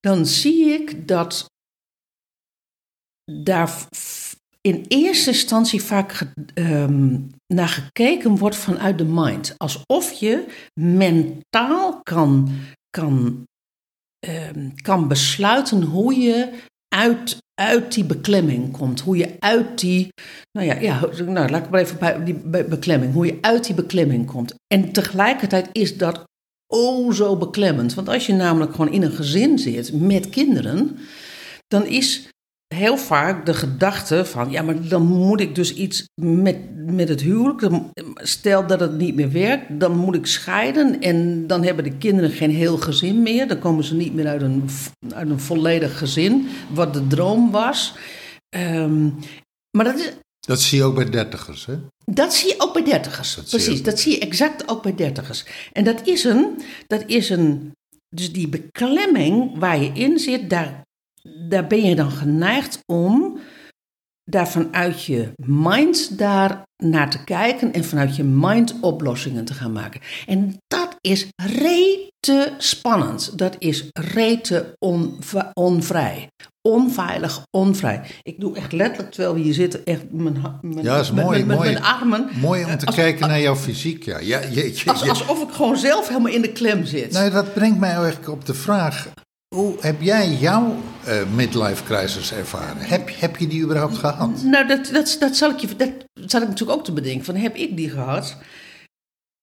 dan 0.00 0.26
zie 0.26 0.64
ik 0.64 1.08
dat 1.08 1.46
daar 3.24 3.86
in 4.60 4.84
eerste 4.88 5.30
instantie 5.30 5.82
vaak 5.82 6.32
ehm, 6.54 7.18
naar 7.54 7.68
gekeken 7.68 8.36
wordt 8.36 8.56
vanuit 8.56 8.98
de 8.98 9.04
mind. 9.04 9.54
Alsof 9.56 10.12
je 10.12 10.46
mentaal 10.80 12.00
kan, 12.02 12.50
kan, 12.90 13.44
ehm, 14.18 14.68
kan 14.82 15.08
besluiten 15.08 15.82
hoe 15.82 16.14
je 16.14 16.52
uit, 16.88 17.38
uit 17.60 17.94
die 17.94 18.04
beklemming 18.04 18.72
komt. 18.72 19.00
Hoe 19.00 19.16
je 19.16 19.36
uit 19.38 19.78
die, 19.80 20.08
nou 20.52 20.66
ja, 20.66 20.74
ja 20.74 21.00
nou, 21.24 21.50
laat 21.50 21.64
ik 21.64 21.70
maar 21.70 21.80
even 21.80 21.98
bij 21.98 22.24
die 22.24 22.34
be- 22.34 22.64
beklemming, 22.64 23.12
hoe 23.12 23.26
je 23.26 23.38
uit 23.40 23.64
die 23.64 23.74
beklemming 23.74 24.26
komt. 24.26 24.54
En 24.66 24.92
tegelijkertijd 24.92 25.68
is 25.72 25.96
dat 25.96 26.24
oh 26.66 27.12
zo 27.12 27.36
beklemmend. 27.36 27.94
Want 27.94 28.08
als 28.08 28.26
je 28.26 28.32
namelijk 28.32 28.70
gewoon 28.70 28.92
in 28.92 29.02
een 29.02 29.12
gezin 29.12 29.58
zit 29.58 29.92
met 29.92 30.28
kinderen, 30.28 30.98
dan 31.66 31.86
is 31.86 32.28
heel 32.74 32.96
vaak 32.96 33.46
de 33.46 33.54
gedachte 33.54 34.24
van, 34.24 34.50
ja, 34.50 34.62
maar 34.62 34.88
dan 34.88 35.02
moet 35.02 35.40
ik 35.40 35.54
dus 35.54 35.74
iets 35.74 36.08
met, 36.14 36.56
met 36.86 37.08
het 37.08 37.20
huwelijk. 37.20 37.70
Stel 38.14 38.66
dat 38.66 38.80
het 38.80 38.98
niet 38.98 39.14
meer 39.14 39.32
werkt, 39.32 39.80
dan 39.80 39.96
moet 39.96 40.14
ik 40.14 40.26
scheiden 40.26 41.00
en 41.00 41.46
dan 41.46 41.64
hebben 41.64 41.84
de 41.84 41.96
kinderen 41.96 42.30
geen 42.30 42.50
heel 42.50 42.76
gezin 42.76 43.22
meer. 43.22 43.48
Dan 43.48 43.58
komen 43.58 43.84
ze 43.84 43.94
niet 43.94 44.14
meer 44.14 44.26
uit 44.26 44.42
een, 44.42 44.68
uit 45.14 45.30
een 45.30 45.40
volledig 45.40 45.98
gezin, 45.98 46.48
wat 46.72 46.94
de 46.94 47.06
droom 47.06 47.50
was. 47.50 47.94
Ehm, 48.48 49.04
maar 49.70 49.84
dat 49.84 49.98
is, 49.98 50.12
Dat 50.40 50.60
zie 50.60 50.78
je 50.78 50.84
ook 50.84 50.94
bij 50.94 51.10
dertigers, 51.10 51.66
hè? 51.66 51.74
dat 52.04 52.34
zie 52.34 52.48
je 52.48 52.54
ook 52.58 52.72
bij 52.72 52.84
dertigers. 52.84 53.34
Dat 53.34 53.48
Precies, 53.48 53.82
dat 53.82 54.00
zie 54.00 54.12
je 54.12 54.18
exact 54.18 54.68
ook 54.68 54.82
bij 54.82 54.94
dertigers. 54.94 55.44
En 55.72 55.84
dat 55.84 56.06
is 56.06 56.24
een, 56.24 56.62
dat 56.86 57.02
is 57.06 57.30
een, 57.30 57.72
dus 58.08 58.32
die 58.32 58.48
beklemming 58.48 59.58
waar 59.58 59.82
je 59.82 59.90
in 59.92 60.18
zit, 60.18 60.50
daar, 60.50 60.82
daar 61.48 61.66
ben 61.66 61.82
je 61.84 61.94
dan 61.94 62.10
geneigd 62.10 62.78
om 62.92 63.38
daar 64.24 64.48
vanuit 64.48 65.04
je 65.04 65.28
mind 65.36 66.18
daar 66.18 66.62
naar 66.82 67.10
te 67.10 67.24
kijken 67.24 67.72
en 67.72 67.84
vanuit 67.84 68.16
je 68.16 68.24
mind 68.24 68.74
oplossingen 68.80 69.44
te 69.44 69.54
gaan 69.54 69.72
maken. 69.72 70.00
En 70.26 70.56
dat 70.66 70.96
is 71.00 71.26
rete 71.36 72.52
spannend. 72.58 73.38
Dat 73.38 73.56
is 73.58 73.84
rete 74.14 74.74
onv- 74.78 75.42
onvrij. 75.52 76.28
Onveilig, 76.68 77.42
onvrij. 77.50 78.00
Ik 78.22 78.40
doe 78.40 78.56
echt 78.56 78.72
letterlijk, 78.72 79.10
terwijl 79.12 79.34
we 79.34 79.40
hier 79.40 79.54
zitten, 79.54 79.84
echt 79.84 80.12
mijn, 80.12 80.42
mijn, 80.60 80.82
Ja, 80.84 80.98
is 80.98 81.10
mooi, 81.12 81.44
mijn, 81.44 81.58
mooi. 81.58 81.72
mijn 81.72 81.84
armen. 81.84 82.28
Mooi 82.40 82.64
om 82.64 82.78
te 82.78 82.86
Als- 82.86 82.94
kijken 82.94 83.28
naar 83.28 83.40
jouw 83.40 83.56
fysiek, 83.56 84.02
ja. 84.04 84.18
ja 84.18 84.40
je, 84.40 84.74
je, 84.76 84.90
Als, 84.90 85.02
je- 85.02 85.08
alsof 85.08 85.42
ik 85.42 85.50
gewoon 85.50 85.76
zelf 85.76 86.08
helemaal 86.08 86.32
in 86.32 86.42
de 86.42 86.52
klem 86.52 86.84
zit. 86.84 87.12
Nou, 87.12 87.30
dat 87.30 87.54
brengt 87.54 87.78
mij 87.78 87.90
eigenlijk 87.94 88.28
op 88.30 88.44
de 88.46 88.54
vraag: 88.54 89.08
hoe 89.54 89.74
heb 89.80 90.00
jij 90.00 90.28
jouw 90.34 90.76
eh, 91.04 91.16
midlife 91.34 91.84
crisis 91.84 92.32
ervaren? 92.32 92.76
Heb, 92.78 93.10
heb 93.12 93.36
je 93.36 93.46
die 93.46 93.62
überhaupt 93.62 93.96
gehad? 93.96 94.42
Nou, 94.42 94.66
dat, 94.66 94.88
dat, 94.92 95.16
dat, 95.20 95.36
zal 95.36 95.50
ik 95.50 95.58
je, 95.58 95.76
dat 95.76 95.90
zal 96.14 96.42
ik 96.42 96.48
natuurlijk 96.48 96.78
ook 96.78 96.84
te 96.84 96.92
bedenken. 96.92 97.24
Van, 97.24 97.34
heb 97.34 97.56
ik 97.56 97.76
die 97.76 97.90
gehad? 97.90 98.36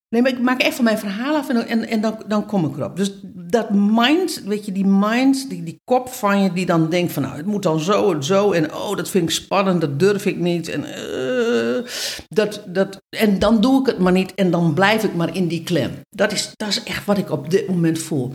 Nee, 0.09 0.21
maar 0.21 0.31
ik 0.31 0.39
maak 0.39 0.61
even 0.61 0.83
mijn 0.83 0.97
verhaal 0.97 1.35
af 1.35 1.49
en, 1.49 1.55
dan- 1.55 1.65
en, 1.65 1.87
en 1.87 2.01
dan, 2.01 2.23
dan 2.27 2.45
kom 2.45 2.65
ik 2.65 2.77
erop. 2.77 2.97
Dus 2.97 3.11
dat 3.23 3.69
mind, 3.73 4.41
weet 4.45 4.65
je, 4.65 4.71
die 4.71 4.85
mind, 4.85 5.49
die, 5.49 5.63
die 5.63 5.81
kop 5.83 6.09
van 6.09 6.41
je, 6.41 6.53
die 6.53 6.65
dan 6.65 6.89
denkt 6.89 7.11
van... 7.13 7.23
nou, 7.23 7.37
het 7.37 7.45
moet 7.45 7.63
dan 7.63 7.79
zo 7.79 8.11
en 8.13 8.23
zo 8.23 8.51
en 8.51 8.73
oh, 8.73 8.95
dat 8.95 9.09
vind 9.09 9.23
ik 9.29 9.35
spannend, 9.35 9.81
dat 9.81 9.99
durf 9.99 10.25
ik 10.25 10.37
niet. 10.37 10.67
En, 10.69 10.83
eh, 10.83 11.91
dat, 12.27 12.61
dat, 12.67 13.01
en 13.09 13.39
dan 13.39 13.61
doe 13.61 13.79
ik 13.79 13.85
het 13.85 13.99
maar 13.99 14.11
niet 14.11 14.33
en 14.33 14.51
dan 14.51 14.73
blijf 14.73 15.03
ik 15.03 15.15
maar 15.15 15.35
in 15.35 15.47
die 15.47 15.63
klem. 15.63 15.91
Dat 16.09 16.31
is, 16.31 16.51
dat 16.55 16.67
is 16.67 16.83
echt 16.83 17.05
wat 17.05 17.17
ik 17.17 17.31
op 17.31 17.49
dit 17.49 17.67
moment 17.67 17.99
voel. 17.99 18.33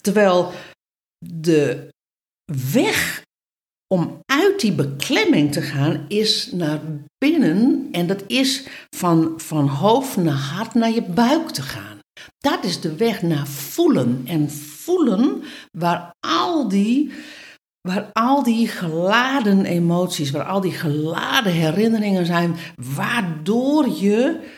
Terwijl 0.00 0.52
de 1.22 1.88
weg 2.72 3.22
om 3.94 4.20
uit 4.26 4.60
die 4.60 4.72
beklemming 4.72 5.52
te 5.52 5.60
gaan 5.60 6.04
is 6.08 6.52
naar 6.52 6.80
binnen 7.18 7.88
en 7.92 8.06
dat 8.06 8.24
is 8.26 8.66
van, 8.96 9.40
van 9.40 9.68
hoofd 9.68 10.16
naar 10.16 10.34
hart 10.34 10.74
naar 10.74 10.90
je 10.90 11.02
buik 11.02 11.50
te 11.50 11.62
gaan. 11.62 11.98
Dat 12.38 12.64
is 12.64 12.80
de 12.80 12.96
weg 12.96 13.22
naar 13.22 13.46
voelen 13.46 14.22
en 14.26 14.50
voelen 14.50 15.42
waar 15.78 16.14
al 16.20 16.68
die, 16.68 17.12
waar 17.80 18.10
al 18.12 18.42
die 18.42 18.68
geladen 18.68 19.64
emoties, 19.64 20.30
waar 20.30 20.44
al 20.44 20.60
die 20.60 20.72
geladen 20.72 21.52
herinneringen 21.52 22.26
zijn, 22.26 22.56
waardoor 22.94 23.88
je 23.88 24.50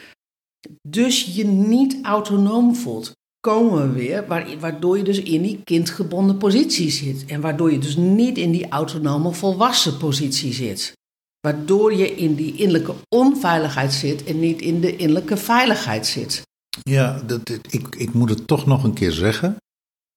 dus 0.89 1.35
je 1.35 1.45
niet 1.45 1.99
autonoom 2.03 2.75
voelt. 2.75 3.13
Komen 3.45 3.89
we 3.89 3.93
weer, 3.93 4.27
waar- 4.27 4.59
waardoor 4.59 4.97
je 4.99 5.05
dus 5.05 5.23
in 5.23 5.43
die 5.43 5.61
kindgebonden 5.65 6.39
positie 6.39 6.91
zit. 6.91 7.25
En 7.25 7.41
waardoor 7.41 7.73
je 7.73 7.79
dus 7.79 7.97
niet 7.97 8.39
in 8.39 8.51
die 8.51 8.69
autonome 8.69 9.33
volwassen 9.33 9.97
positie 9.97 10.53
zit. 10.53 10.93
Waardoor 11.41 11.95
je 11.95 12.15
in 12.15 12.35
die 12.35 12.57
innerlijke 12.57 12.95
onveiligheid 13.09 13.93
zit 13.93 14.25
en 14.25 14.41
niet 14.41 14.61
in 14.61 14.81
de 14.81 14.97
innerlijke 14.97 15.37
veiligheid 15.37 16.07
zit. 16.07 16.43
Ja, 16.83 17.21
dat, 17.21 17.47
dat- 17.47 17.73
ik, 17.73 17.95
ik 17.95 18.13
moet 18.13 18.29
het 18.29 18.47
toch 18.47 18.67
nog 18.67 18.85
een 18.85 18.95
keer 18.95 19.13
zeggen. 19.13 19.57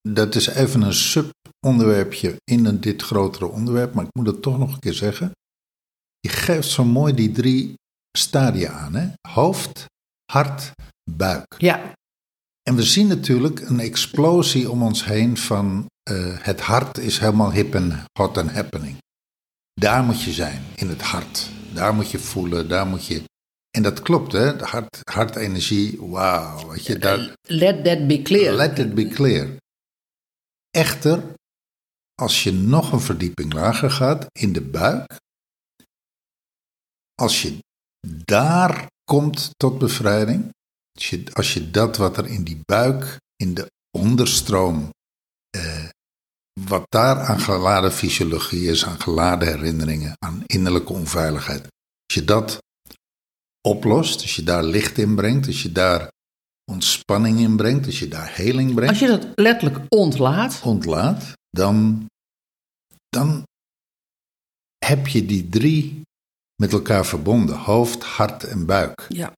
Dat 0.10 0.36
is 0.36 0.48
even 0.48 0.82
een 0.82 0.94
subonderwerpje 0.94 2.36
in 2.44 2.66
een, 2.66 2.82
dit 2.82 3.02
grotere 3.02 3.48
onderwerp, 3.48 3.94
maar 3.94 4.06
ik 4.06 4.14
moet 4.14 4.28
het 4.28 4.42
toch 4.42 4.58
nog 4.58 4.74
een 4.74 4.80
keer 4.80 4.94
zeggen. 4.94 5.32
Je 6.20 6.30
geeft 6.30 6.70
zo 6.70 6.84
mooi 6.86 7.14
die 7.14 7.32
drie 7.32 7.74
stadia 8.18 8.72
aan: 8.72 8.96
hè? 8.96 9.08
hoofd, 9.30 9.86
hart, 10.32 10.72
buik. 11.12 11.56
Ja, 11.58 11.96
En 12.68 12.76
we 12.76 12.84
zien 12.84 13.08
natuurlijk 13.08 13.60
een 13.60 13.80
explosie 13.80 14.70
om 14.72 14.84
ons 14.84 15.06
heen 15.06 15.38
van 15.38 15.86
eh, 16.04 16.38
het 16.40 16.62
hart 16.62 16.98
is 16.98 17.18
helemaal 17.18 17.52
hip 17.52 17.76
en 17.76 18.06
hot 18.20 18.38
en 18.38 18.48
happening. 18.48 18.98
Daar 19.74 20.04
moet 20.04 20.22
je 20.22 20.32
zijn, 20.32 20.64
in 20.76 20.88
het 20.88 21.02
hart. 21.02 21.50
Daar 21.74 21.94
moet 21.94 22.12
je 22.12 22.20
voelen, 22.20 22.70
daar 22.70 22.88
moet 22.88 23.06
je... 23.06 23.24
En 23.70 23.84
dat 23.84 24.02
klopt, 24.02 24.32
hè? 24.32 24.56
De 24.56 24.64
hart, 24.64 25.00
hartenergie, 25.04 26.02
wauw. 26.02 26.68
Weet 26.68 26.86
je, 26.86 26.98
daar, 26.98 27.34
let 27.42 27.84
that 27.84 28.08
be 28.08 28.22
clear. 28.22 28.54
let 28.54 28.80
it 28.80 28.94
be 28.94 29.08
clear. 29.08 29.56
Echter, 30.70 31.24
als 32.16 32.44
je 32.44 32.52
nog 32.52 32.92
een 32.92 33.00
verdieping 33.00 33.54
lager 33.54 33.92
gaat, 33.92 34.26
in 34.32 34.54
de 34.54 34.62
buik, 34.62 35.16
als 37.16 37.42
je 37.42 37.58
daar 38.26 38.88
komt 39.04 39.50
tot 39.58 39.78
bevrijding, 39.78 40.56
als 40.98 41.10
je, 41.10 41.24
als 41.34 41.54
je 41.54 41.72
dat 41.72 41.98
wat 41.98 42.18
er 42.18 42.26
in 42.26 42.44
die 42.44 42.60
buik, 42.66 43.18
in 43.36 43.54
de 43.54 43.72
onderstroom, 43.98 44.90
eh, 45.50 45.90
wat 46.68 46.86
daar 46.90 47.20
aan 47.20 47.40
geladen 47.40 47.92
fysiologie 47.92 48.70
is, 48.70 48.86
aan 48.86 49.02
geladen 49.02 49.48
herinneringen, 49.48 50.14
aan 50.20 50.44
innerlijke 50.46 50.94
onveiligheid, 50.94 51.62
als 51.62 52.14
je 52.14 52.26
dat 52.26 52.58
oplost, 53.68 54.22
als 54.22 54.36
je 54.36 54.44
daar 54.44 54.64
licht 54.64 54.98
in 54.98 55.16
brengt, 55.16 55.48
als 55.48 55.62
je 55.62 55.72
daar 55.72 56.10
ontspanning 56.72 57.40
in 57.40 57.56
brengt, 57.56 57.86
als 57.86 58.00
je 58.00 58.08
daar 58.08 58.36
heling 58.36 58.74
brengt, 58.74 58.90
Als 58.90 59.00
je 59.00 59.08
dat 59.08 59.28
letterlijk 59.36 59.86
ontlaat. 59.90 60.62
ontlaat, 60.64 61.34
dan, 61.50 62.06
dan 63.10 63.44
heb 64.86 65.08
je 65.08 65.26
die 65.26 65.50
drie 65.50 66.02
met 66.56 66.74
elkaar 66.74 67.06
verbonden: 67.06 67.56
hoofd, 67.58 68.04
hart 68.04 68.44
en 68.44 68.66
buik. 68.66 69.06
Ja. 69.10 69.34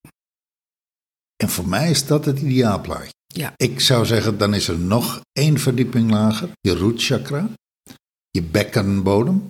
En 1.43 1.49
voor 1.49 1.67
mij 1.67 1.89
is 1.89 2.05
dat 2.05 2.25
het 2.25 2.39
ideaalplaatje. 2.39 3.13
Ja. 3.27 3.53
Ik 3.55 3.79
zou 3.79 4.05
zeggen, 4.05 4.37
dan 4.37 4.53
is 4.53 4.67
er 4.67 4.79
nog 4.79 5.21
één 5.31 5.57
verdieping 5.59 6.11
lager, 6.11 6.49
je 6.61 6.75
root 6.75 7.03
chakra, 7.03 7.49
je 8.29 8.41
bekkenbodem. 8.43 9.47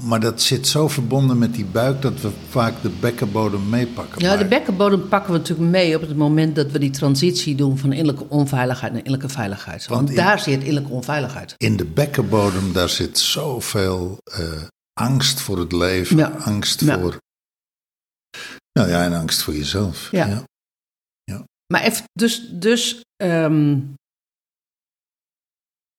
Maar 0.00 0.20
dat 0.20 0.42
zit 0.42 0.66
zo 0.66 0.88
verbonden 0.88 1.38
met 1.38 1.54
die 1.54 1.64
buik 1.64 2.02
dat 2.02 2.20
we 2.20 2.30
vaak 2.48 2.82
de 2.82 2.88
bekkenbodem 2.88 3.68
meepakken. 3.68 4.20
Ja, 4.22 4.36
de 4.36 4.44
bekkenbodem 4.44 5.08
pakken 5.08 5.32
we 5.32 5.38
natuurlijk 5.38 5.70
mee 5.70 5.94
op 5.96 6.00
het 6.00 6.16
moment 6.16 6.56
dat 6.56 6.70
we 6.70 6.78
die 6.78 6.90
transitie 6.90 7.54
doen 7.54 7.78
van 7.78 7.92
innerlijke 7.92 8.28
onveiligheid 8.28 8.92
naar 8.92 9.02
innerlijke 9.04 9.34
veiligheid. 9.34 9.86
Want, 9.86 10.00
Want 10.00 10.10
in- 10.10 10.24
daar 10.24 10.38
zit 10.40 10.58
innerlijke 10.58 10.90
onveiligheid. 10.92 11.54
in 11.56 11.76
de 11.76 11.84
bekkenbodem, 11.84 12.72
daar 12.72 12.88
zit 12.88 13.18
zoveel 13.18 14.16
eh, 14.24 14.62
angst 14.92 15.40
voor 15.40 15.58
het 15.58 15.72
leven, 15.72 16.16
Ja. 16.16 16.28
angst 16.28 16.80
Ja. 16.80 16.98
voor. 17.00 17.16
Nou 18.76 18.88
ja, 18.88 19.04
en 19.04 19.12
angst 19.12 19.42
voor 19.42 19.54
jezelf. 19.54 20.10
Ja. 20.10 20.44
Maar 21.72 21.82
even, 21.82 22.04
dus, 22.12 22.48
dus 22.52 23.00
ehm, 23.16 23.80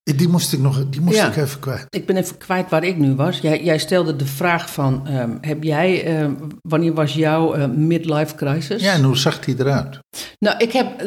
Die 0.04 0.28
moest 0.28 0.54
ik 0.54 0.60
nog, 0.60 0.90
die 0.90 1.02
moest 1.02 1.16
Ja. 1.16 1.28
ik 1.28 1.36
even 1.36 1.60
kwijt. 1.60 1.96
ik 1.96 2.06
ben 2.06 2.18
even 2.18 2.38
kwijt 2.38 2.70
waar 2.70 2.84
ik 2.84 2.98
nu 2.98 3.16
was. 3.16 3.40
Jij, 3.40 3.64
jij 3.64 3.78
stelde 3.78 4.16
de 4.16 4.26
vraag 4.26 4.74
van, 4.74 5.08
ehm, 5.08 5.38
heb 5.42 5.64
jij, 5.64 6.04
ehm, 6.06 6.36
wanneer 6.62 6.94
was 6.94 7.14
jouw 7.14 7.54
eh, 7.54 7.70
midlife 7.70 8.36
crisis? 8.36 8.82
Ja, 8.82 8.94
en 8.94 9.04
hoe 9.04 9.18
zag 9.18 9.40
die 9.40 9.60
eruit? 9.60 10.00
Nou, 10.40 10.58
ik 10.58 10.72
heb, 10.72 11.00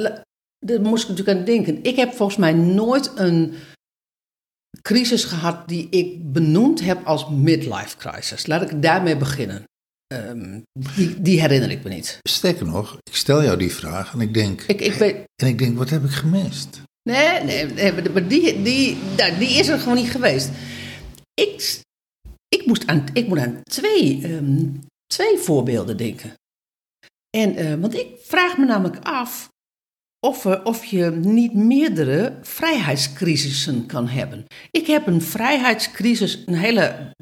daar 0.58 0.80
moest 0.80 1.02
ik 1.02 1.08
natuurlijk 1.08 1.38
aan 1.38 1.44
denken. 1.44 1.82
Ik 1.84 1.96
heb 1.96 2.12
volgens 2.14 2.38
mij 2.38 2.52
nooit 2.52 3.12
een 3.14 3.54
crisis 4.82 5.24
gehad 5.24 5.68
die 5.68 5.88
ik 5.90 6.32
benoemd 6.32 6.80
heb 6.80 7.04
als 7.06 7.28
midlife 7.28 7.96
crisis. 7.96 8.46
Laat 8.46 8.70
ik 8.70 8.82
daarmee 8.82 9.16
beginnen. 9.16 9.64
Ehm, 10.14 10.60
die, 10.96 11.22
die 11.22 11.40
herinner 11.40 11.70
ik 11.70 11.82
me 11.82 11.88
niet. 11.88 12.18
Sterker 12.28 12.66
nog, 12.66 12.98
ik 13.10 13.16
stel 13.16 13.42
jou 13.42 13.58
die 13.58 13.72
vraag 13.72 14.12
en 14.12 14.20
ik 14.20 14.34
denk, 14.34 14.62
Ik, 14.62 14.80
ik 14.80 14.92
weet, 14.92 15.16
en 15.42 15.46
ik 15.48 15.58
denk, 15.58 15.78
wat 15.78 15.90
heb 15.90 16.04
ik 16.04 16.10
gemist? 16.10 16.80
nee, 17.02 17.42
nee, 17.44 17.66
nee, 17.66 17.92
maar 18.12 18.28
die, 18.28 18.62
die, 18.62 18.96
nou, 19.16 19.38
die 19.38 19.48
is 19.48 19.68
er 19.68 19.78
gewoon 19.78 19.94
niet 19.96 20.10
geweest. 20.10 20.50
Ik, 21.34 21.80
ik, 22.48 22.66
moest 22.66 22.86
aan, 22.86 23.04
ik 23.12 23.26
moet 23.28 23.38
aan 23.38 23.60
twee, 23.62 24.20
ehm, 24.22 24.66
twee 25.06 25.38
voorbeelden 25.38 25.96
denken. 25.96 26.34
En, 27.36 27.56
eh, 27.56 27.74
want 27.74 27.94
ik 27.94 28.06
vraag 28.22 28.58
me 28.58 28.64
namelijk 28.64 28.98
af 29.04 29.48
of, 30.26 30.44
er- 30.44 30.64
of 30.64 30.84
je 30.84 31.10
niet 31.10 31.54
meerdere 31.54 32.38
vrijheidscrisissen 32.42 33.86
kan 33.86 34.08
hebben. 34.08 34.44
Ik 34.70 34.86
heb 34.86 35.06
een 35.06 35.22
vrijheidscrisis, 35.22 36.42
een 36.46 36.54
hele 36.54 37.14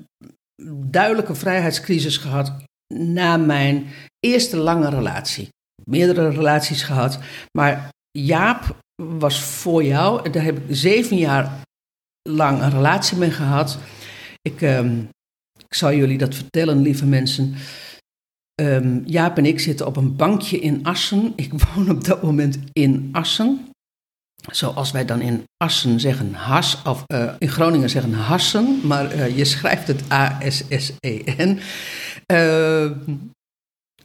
duidelijke 0.87 1.35
vrijheidscrisis 1.35 2.17
gehad 2.17 2.53
na 2.95 3.37
mijn 3.37 3.87
eerste 4.21 4.57
lange 4.57 4.91
relatie. 4.91 5.49
Meerdere 5.85 6.29
relaties 6.29 6.83
gehad, 6.83 7.19
maar 7.59 7.89
Jaap 8.11 8.77
was 9.03 9.41
voor 9.41 9.85
jou. 9.85 10.31
Daar 10.31 10.43
heb 10.43 10.57
ik 10.59 10.65
zeven 10.69 11.17
jaar 11.17 11.61
lang 12.23 12.63
een 12.63 12.71
relatie 12.71 13.17
mee 13.17 13.31
gehad. 13.31 13.79
Ik, 14.43 14.63
ehm, 14.63 14.99
ik 15.59 15.75
zal 15.75 15.93
jullie 15.93 16.19
dat 16.19 16.35
vertellen, 16.35 16.83
lieve 16.83 17.07
mensen. 17.07 17.55
Ehm, 18.55 19.01
Jaap 19.05 19.39
en 19.39 19.47
ik 19.47 19.61
zitten 19.61 19.87
op 19.87 19.97
een 19.97 20.17
bankje 20.17 20.59
in 20.59 20.85
Assen. 20.85 21.33
Ik 21.37 21.53
woon 21.63 21.91
op 21.91 22.05
dat 22.05 22.23
moment 22.23 22.59
in 22.73 23.09
Assen. 23.13 23.69
Zoals 24.51 24.91
wij 24.91 25.05
dan 25.05 25.21
in 25.21 25.45
Assen 25.57 26.01
zeggen 26.01 26.35
has, 26.35 26.83
of 26.83 27.05
eh, 27.07 27.35
in 27.39 27.49
Groningen 27.49 27.91
zeggen 27.91 28.13
hassen, 28.13 28.81
maar 28.87 29.11
eh, 29.11 29.37
je 29.37 29.45
schrijft 29.45 29.87
het 29.87 30.13
A-S-S-E-N. 30.13 31.61
Ehm, 32.33 33.17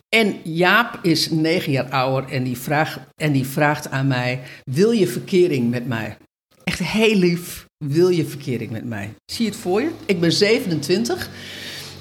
en 0.09 0.41
Jaap 0.43 0.99
is 1.01 1.29
negen 1.29 1.71
jaar 1.71 1.89
ouder 1.89 2.31
en 2.31 2.43
die, 2.43 2.57
vraagt, 2.57 2.99
en 3.15 3.31
die 3.31 3.45
vraagt 3.45 3.89
aan 3.89 4.07
mij: 4.07 4.43
Wil 4.63 4.91
je 4.91 5.07
verkering 5.07 5.69
met 5.69 5.87
mij? 5.87 6.17
Echt 6.63 6.79
heel 6.79 7.15
lief, 7.15 7.65
wil 7.77 8.09
je 8.09 8.25
verkering 8.25 8.71
met 8.71 8.85
mij? 8.85 9.13
Zie 9.25 9.45
je 9.45 9.51
het 9.51 9.59
voor 9.59 9.81
je? 9.81 9.91
Ik 10.05 10.19
ben 10.19 10.31
27 10.31 11.29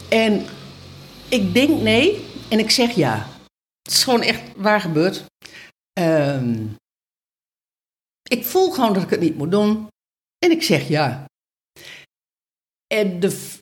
en 0.08 0.44
ik 1.28 1.54
denk 1.54 1.80
nee 1.80 2.24
en 2.48 2.58
ik 2.58 2.70
zeg 2.70 2.90
ja. 2.90 3.28
Het 3.82 3.92
is 3.92 4.04
gewoon 4.04 4.22
echt 4.22 4.42
waar 4.56 4.80
gebeurd. 4.80 5.24
Ehm, 5.92 6.66
ik 8.22 8.44
voel 8.44 8.70
gewoon 8.70 8.92
dat 8.92 9.02
ik 9.02 9.10
het 9.10 9.20
niet 9.20 9.36
moet 9.36 9.50
doen 9.50 9.88
en 10.38 10.50
ik 10.50 10.62
zeg 10.62 10.88
ja. 10.88 11.24
En, 12.86 13.20
de, 13.20 13.60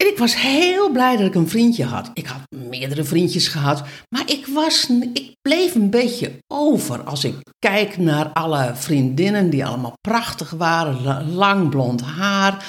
en 0.00 0.06
ik 0.06 0.18
was 0.18 0.36
heel 0.40 0.90
blij 0.90 1.16
dat 1.16 1.26
ik 1.26 1.34
een 1.34 1.48
vriendje 1.48 1.84
had. 1.84 2.10
Ik 2.14 2.26
had 2.26 2.40
meerdere 2.68 3.04
vriendjes 3.04 3.48
gehad, 3.48 3.82
maar 4.08 4.22
ik, 4.26 4.46
was, 4.46 4.86
ik 5.12 5.32
bleef 5.42 5.74
een 5.74 5.90
beetje 5.90 6.32
over 6.48 7.02
als 7.02 7.24
ik 7.24 7.34
kijk 7.58 7.96
naar 7.96 8.28
alle 8.32 8.70
vriendinnen 8.74 9.50
die 9.50 9.64
allemaal 9.66 9.92
prachtig 10.00 10.50
waren. 10.50 11.02
la- 11.02 11.22
Lang 11.24 11.68
blond 11.70 12.02
haar, 12.02 12.64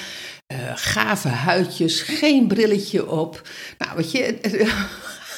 eh, 0.46 0.58
gave 0.74 1.28
huidjes, 1.28 2.00
geen 2.00 2.46
brilletje 2.46 3.10
op. 3.10 3.48
Nou, 3.78 3.96
weet 3.96 4.10
je, 4.12 4.38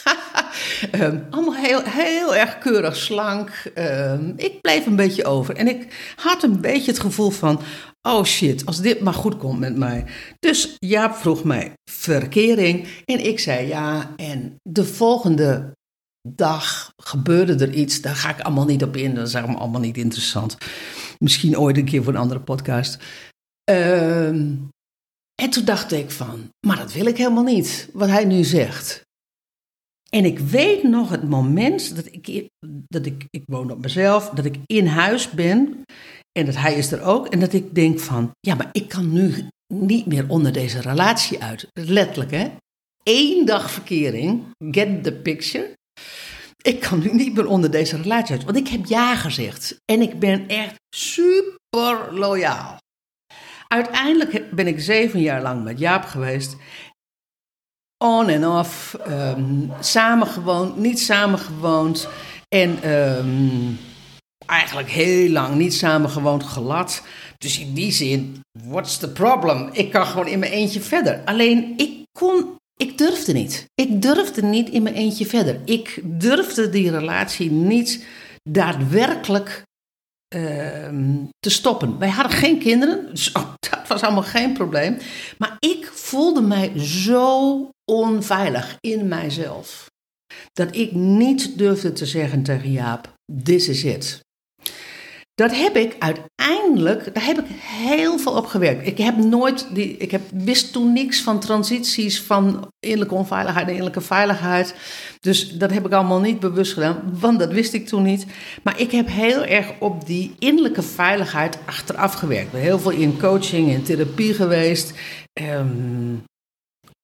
Ehm, 0.90 1.19
allemaal 1.31 1.55
heel, 1.55 1.83
heel 1.83 2.35
erg 2.35 2.59
keurig 2.59 2.97
slank. 2.97 3.51
Ehm, 3.75 4.33
ik 4.37 4.61
bleef 4.61 4.87
een 4.87 4.97
beetje 4.97 5.25
over. 5.25 5.57
En 5.57 5.69
ik 5.69 6.12
had 6.17 6.43
een 6.43 6.61
beetje 6.61 6.90
het 6.90 7.01
gevoel 7.01 7.31
van... 7.31 7.61
Oh 8.03 8.25
shit, 8.25 8.67
als 8.67 8.81
dit 8.81 9.01
maar 9.01 9.14
goed 9.14 9.37
komt 9.37 9.59
met 9.59 9.77
mij. 9.77 10.05
Dus 10.38 10.77
Jaap 10.79 11.14
vroeg 11.14 11.45
mij 11.45 11.73
verkering. 11.90 12.88
En 13.05 13.27
ik 13.27 13.38
zei 13.38 13.67
ja. 13.67 14.14
En 14.17 14.57
de 14.62 14.85
volgende 14.85 15.73
dag 16.29 16.93
gebeurde 16.97 17.64
er 17.64 17.73
iets. 17.73 18.01
Daar 18.01 18.17
ga 18.17 18.31
ik 18.31 18.40
allemaal 18.40 18.64
niet 18.64 18.83
op 18.83 18.97
in. 18.97 19.14
Dat 19.14 19.29
is 19.29 19.35
allemaal 19.35 19.59
allemaal 19.59 19.81
niet 19.81 19.97
interessant. 19.97 20.57
Misschien 21.19 21.59
ooit 21.59 21.77
een 21.77 21.85
keer 21.85 22.03
voor 22.03 22.12
een 22.12 22.21
andere 22.21 22.40
podcast. 22.40 22.99
Ehm, 23.64 24.53
en 25.43 25.51
toen 25.51 25.64
dacht 25.64 25.93
ik 25.93 26.11
van... 26.11 26.49
Maar 26.67 26.77
dat 26.77 26.93
wil 26.93 27.07
ik 27.07 27.17
helemaal 27.17 27.45
niet. 27.45 27.88
Wat 27.93 28.09
hij 28.09 28.25
nu 28.25 28.45
zegt. 28.45 29.04
En 30.14 30.24
ik 30.24 30.38
weet 30.38 30.83
nog 30.83 31.11
het 31.11 31.29
moment 31.29 31.96
dat 31.96 32.07
ik, 32.11 32.48
dat 32.88 33.07
ik, 33.07 33.24
ik 33.31 33.42
woon 33.46 33.70
op 33.70 33.83
mezelf, 33.83 34.29
dat 34.29 34.44
ik 34.44 34.57
in 34.66 34.87
huis 34.87 35.31
ben 35.31 35.83
en 36.33 36.46
dat 36.46 36.57
hij 36.57 36.74
is 36.74 36.92
er 36.92 37.03
ook. 37.03 37.29
En 37.29 37.40
dat 37.40 37.53
ik 37.53 37.74
denk 37.74 38.00
van, 38.00 38.31
ja, 38.40 38.55
maar 38.55 38.68
ik 38.72 38.88
kan 38.88 39.12
nu 39.12 39.48
niet 39.74 40.07
meer 40.07 40.29
onder 40.29 40.53
deze 40.53 40.81
relatie 40.81 41.42
uit. 41.42 41.68
Letterlijk, 41.72 42.31
hè. 42.31 42.50
Eén 43.03 43.44
dag 43.44 43.70
verkering, 43.70 44.42
get 44.70 45.05
the 45.05 45.12
picture. 45.12 45.72
Ik 46.62 46.81
kan 46.81 46.98
nu 46.98 47.12
niet 47.12 47.35
meer 47.35 47.46
onder 47.46 47.70
deze 47.70 47.96
relatie 47.96 48.35
uit, 48.35 48.44
want 48.44 48.57
ik 48.57 48.68
heb 48.68 48.87
ja 48.87 49.16
gezegd. 49.16 49.77
En 49.85 50.03
ik 50.03 50.18
ben 50.18 50.48
echt 50.48 50.74
super 50.96 52.09
loyaal. 52.12 52.79
Uiteindelijk 53.68 54.50
ben 54.50 54.66
ik 54.66 54.81
zeven 54.81 55.20
jaar 55.20 55.42
lang 55.42 55.64
met 55.64 55.79
Jaap 55.79 56.05
geweest 56.05 56.57
on 58.05 58.29
en 58.29 58.47
off, 58.47 58.95
ehm 58.95 59.69
samen 59.81 60.27
gewoond, 60.27 60.77
niet 60.77 61.01
samen 61.01 61.38
gewoond. 61.38 62.09
En 62.49 62.83
ehm, 62.83 63.73
eigenlijk 64.47 64.90
heel 64.90 65.31
lang 65.31 65.55
niet 65.55 65.75
samen 65.75 66.11
gewoond, 66.11 66.43
glad. 66.43 67.03
Dus 67.38 67.59
in 67.59 67.75
die 67.75 67.93
zin, 67.93 68.40
what's 68.64 68.99
the 68.99 69.12
problem? 69.12 69.69
Ik 69.73 69.90
kan 69.90 70.07
gewoon 70.07 70.27
in 70.27 70.38
mijn 70.38 70.53
eentje 70.53 70.81
verder. 70.81 71.23
Alleen 71.25 71.73
ik 71.77 72.03
kon, 72.19 72.57
ik 72.77 72.99
durfde 72.99 73.33
niet. 73.33 73.67
Ik 73.75 74.03
durfde 74.03 74.43
niet 74.43 74.69
in 74.69 74.83
mijn 74.83 74.95
eentje 74.95 75.27
verder. 75.27 75.61
Ik 75.64 76.01
durfde 76.05 76.71
die 76.71 76.90
relatie 76.90 77.51
niet 77.51 78.07
daadwerkelijk 78.43 79.62
te 81.38 81.51
stoppen. 81.51 81.99
Wij 81.99 82.11
hadden 82.11 82.38
geen 82.38 82.59
kinderen, 82.59 83.07
dus 83.11 83.33
dat 83.33 83.88
was 83.88 84.03
allemaal 84.03 84.23
geen 84.23 84.53
probleem. 84.53 84.99
Maar 85.38 85.57
ik 85.59 85.90
voelde 85.92 86.40
mij 86.40 86.73
zo 86.79 87.68
onveilig 87.85 88.77
in 88.81 89.09
mijzelf. 89.09 89.90
Dat 90.53 90.77
ik 90.77 90.92
niet 90.92 91.59
durfde 91.59 91.92
te 91.92 92.07
zeggen 92.07 92.42
tegen 92.42 92.70
Jaap, 92.70 93.14
this 93.42 93.68
is 93.68 93.85
it. 93.85 94.20
Dat 95.35 95.57
heb 95.57 95.77
ik 95.77 95.97
uiteindelijk, 95.99 97.14
daar 97.14 97.25
heb 97.25 97.38
ik 97.38 97.44
heel 97.61 98.18
veel 98.18 98.33
op 98.33 98.47
gewerkt. 98.47 98.87
Ik 98.87 98.99
heb 98.99 99.16
nooit, 99.16 99.66
die, 99.73 99.97
ik 99.97 100.11
heb, 100.11 100.23
wist 100.35 100.73
toen 100.73 100.92
niks 100.92 101.20
van 101.20 101.40
transities 101.40 102.23
van 102.23 102.68
innerlijke 102.81 103.14
onveiligheid 103.14 103.64
en 103.64 103.70
innerlijke 103.70 104.01
veiligheid. 104.01 104.75
Dus 105.20 105.59
dat 105.59 105.70
heb 105.70 105.87
ik 105.87 105.92
allemaal 105.92 106.20
niet 106.20 106.40
bewust 106.40 106.73
gedaan, 106.73 107.18
want 107.20 107.38
dat 107.38 107.53
wist 107.53 107.73
ik 107.73 107.87
toen 107.87 108.03
niet. 108.03 108.27
Maar 108.62 108.81
ik 108.81 108.90
heb 108.90 109.09
heel 109.09 109.44
erg 109.44 109.73
op 109.79 110.07
die 110.07 110.35
innerlijke 110.38 110.83
veiligheid 110.83 111.59
achteraf 111.66 112.14
gewerkt. 112.14 112.47
Ik 112.47 112.53
ben 112.53 112.61
heel 112.61 112.79
veel 112.79 112.90
in 112.90 113.18
coaching 113.18 113.75
en 113.75 113.83
therapie 113.83 114.35
geweest. 114.35 114.92
Ehm, 115.33 116.14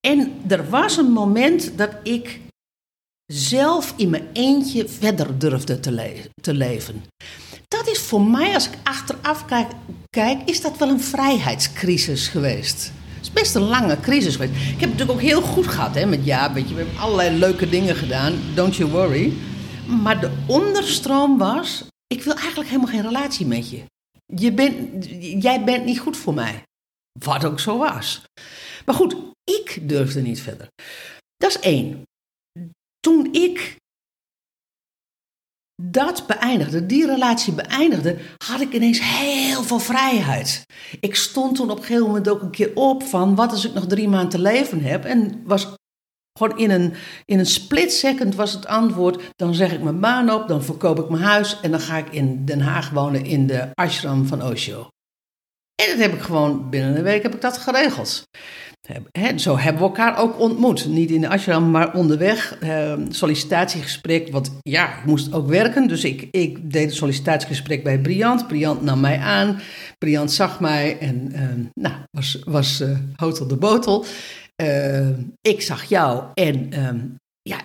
en 0.06 0.32
er 0.48 0.68
was 0.68 0.96
een 0.96 1.12
moment 1.12 1.78
dat 1.78 1.90
ik 2.02 2.40
zelf 3.26 3.94
in 3.96 4.10
mijn 4.10 4.28
eentje 4.32 4.88
verder 4.88 5.38
durfde 5.38 5.80
te, 5.80 6.30
te 6.42 6.52
leven. 6.52 7.02
Dat 7.76 7.88
is 7.88 7.98
voor 7.98 8.22
mij, 8.22 8.54
als 8.54 8.68
ik 8.68 8.78
achteraf 8.82 9.44
kijk, 10.10 10.42
is 10.44 10.60
dat 10.60 10.78
wel 10.78 10.88
een 10.88 11.00
vrijheidscrisis 11.00 12.28
geweest. 12.28 12.92
Het 13.14 13.22
is 13.22 13.32
best 13.32 13.54
een 13.54 13.62
lange 13.62 14.00
crisis 14.00 14.36
geweest. 14.36 14.52
Ik 14.52 14.80
heb 14.80 14.80
het 14.80 14.80
natuurlijk 14.90 15.10
ook 15.10 15.20
heel 15.20 15.42
goed 15.42 15.66
gehad 15.66 15.94
hè, 15.94 16.06
met 16.06 16.24
ja, 16.24 16.52
weet 16.52 16.68
je, 16.68 16.74
we 16.74 16.82
hebben 16.82 17.00
allerlei 17.00 17.38
leuke 17.38 17.68
dingen 17.68 17.96
gedaan. 17.96 18.54
Don't 18.54 18.76
you 18.76 18.90
worry. 18.90 19.32
Maar 20.02 20.20
de 20.20 20.30
onderstroom 20.46 21.38
was, 21.38 21.84
ik 22.06 22.22
wil 22.22 22.34
eigenlijk 22.34 22.68
helemaal 22.68 22.92
geen 22.92 23.02
relatie 23.02 23.46
met 23.46 23.70
je. 23.70 23.82
je 24.26 24.52
bent, 24.52 25.06
jij 25.42 25.64
bent 25.64 25.84
niet 25.84 25.98
goed 25.98 26.16
voor 26.16 26.34
mij. 26.34 26.62
Wat 27.18 27.44
ook 27.44 27.60
zo 27.60 27.78
was. 27.78 28.22
Maar 28.86 28.94
goed, 28.94 29.16
ik 29.44 29.88
durfde 29.88 30.20
niet 30.20 30.40
verder. 30.40 30.68
Dat 31.36 31.50
is 31.50 31.58
één. 31.58 32.02
Toen 33.00 33.28
ik 33.32 33.76
dat 35.80 36.24
beëindigde, 36.26 36.86
die 36.86 37.06
relatie 37.06 37.52
beëindigde, 37.52 38.16
had 38.44 38.60
ik 38.60 38.72
ineens 38.72 39.00
heel 39.02 39.62
veel 39.62 39.78
vrijheid. 39.78 40.66
Ik 41.00 41.14
stond 41.14 41.56
toen 41.56 41.70
op 41.70 41.76
een 41.78 41.84
gegeven 41.84 42.06
moment 42.06 42.28
ook 42.28 42.42
een 42.42 42.50
keer 42.50 42.70
op 42.74 43.02
van 43.02 43.34
wat 43.34 43.50
als 43.50 43.64
ik 43.64 43.74
nog 43.74 43.86
drie 43.86 44.08
maanden 44.08 44.28
te 44.28 44.38
leven 44.38 44.82
heb. 44.82 45.04
En 45.04 45.42
was 45.44 45.68
gewoon 46.38 46.58
in 46.58 46.70
een, 46.70 46.94
in 47.24 47.38
een 47.38 47.46
split 47.46 47.92
second 47.92 48.34
was 48.34 48.52
het 48.52 48.66
antwoord, 48.66 49.22
dan 49.36 49.54
zeg 49.54 49.72
ik 49.72 49.82
mijn 49.82 50.00
baan 50.00 50.30
op, 50.30 50.48
dan 50.48 50.62
verkoop 50.62 50.98
ik 50.98 51.08
mijn 51.08 51.22
huis 51.22 51.60
en 51.60 51.70
dan 51.70 51.80
ga 51.80 51.96
ik 51.96 52.12
in 52.12 52.44
Den 52.44 52.60
Haag 52.60 52.90
wonen 52.90 53.24
in 53.24 53.46
de 53.46 53.68
ashram 53.74 54.26
van 54.26 54.42
Osho. 54.42 54.88
En 55.82 55.88
dat 55.88 55.98
heb 55.98 56.12
ik 56.12 56.20
gewoon 56.20 56.70
binnen 56.70 56.96
een 56.96 57.02
week 57.02 57.22
heb 57.22 57.34
ik 57.34 57.40
dat 57.40 57.58
geregeld. 57.58 58.22
Zo 59.36 59.58
hebben 59.58 59.82
we 59.82 59.88
elkaar 59.88 60.18
ook 60.18 60.40
ontmoet. 60.40 60.86
Niet 60.86 61.10
in 61.10 61.20
de 61.20 61.28
ashram, 61.28 61.70
maar 61.70 61.94
onderweg. 61.94 62.58
Eh, 62.60 62.92
sollicitatiegesprek, 63.08 64.28
want 64.32 64.52
ja, 64.62 64.98
ik 64.98 65.04
moest 65.04 65.32
ook 65.32 65.48
werken. 65.48 65.88
Dus 65.88 66.04
ik, 66.04 66.28
ik 66.30 66.72
deed 66.72 66.90
een 66.90 66.96
sollicitatiegesprek 66.96 67.84
bij 67.84 67.98
Briant. 67.98 68.46
Briant 68.46 68.82
nam 68.82 69.00
mij 69.00 69.18
aan. 69.18 69.60
Briant 69.98 70.32
zag 70.32 70.60
mij 70.60 70.98
en 70.98 71.32
uh, 71.32 71.40
nou, 71.74 71.94
was, 72.10 72.38
was 72.44 72.80
uh, 72.80 72.98
hotel 73.16 73.46
de 73.46 73.56
botel. 73.56 74.04
ik 75.40 75.62
zag 75.62 75.84
jou 75.84 76.24
en 76.34 76.68
ja, 77.42 77.58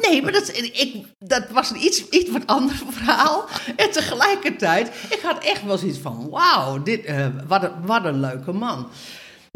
nee, 0.00 0.22
maar 0.22 0.32
dat, 0.32 0.48
ik, 0.56 0.96
dat 1.18 1.48
was 1.50 1.70
een 1.70 1.84
iets, 1.84 2.08
iets 2.08 2.30
wat 2.30 2.46
ander 2.46 2.74
verhaal. 2.90 3.48
En 3.76 3.90
tegelijkertijd, 3.90 4.88
ik 4.88 5.20
had 5.22 5.44
echt 5.44 5.64
wel 5.64 5.78
zoiets 5.78 5.98
van: 5.98 6.28
wauw, 6.30 6.82
dit, 6.82 7.12
wat, 7.46 7.70
wat 7.84 8.04
een 8.04 8.20
leuke 8.20 8.52
man. 8.52 8.88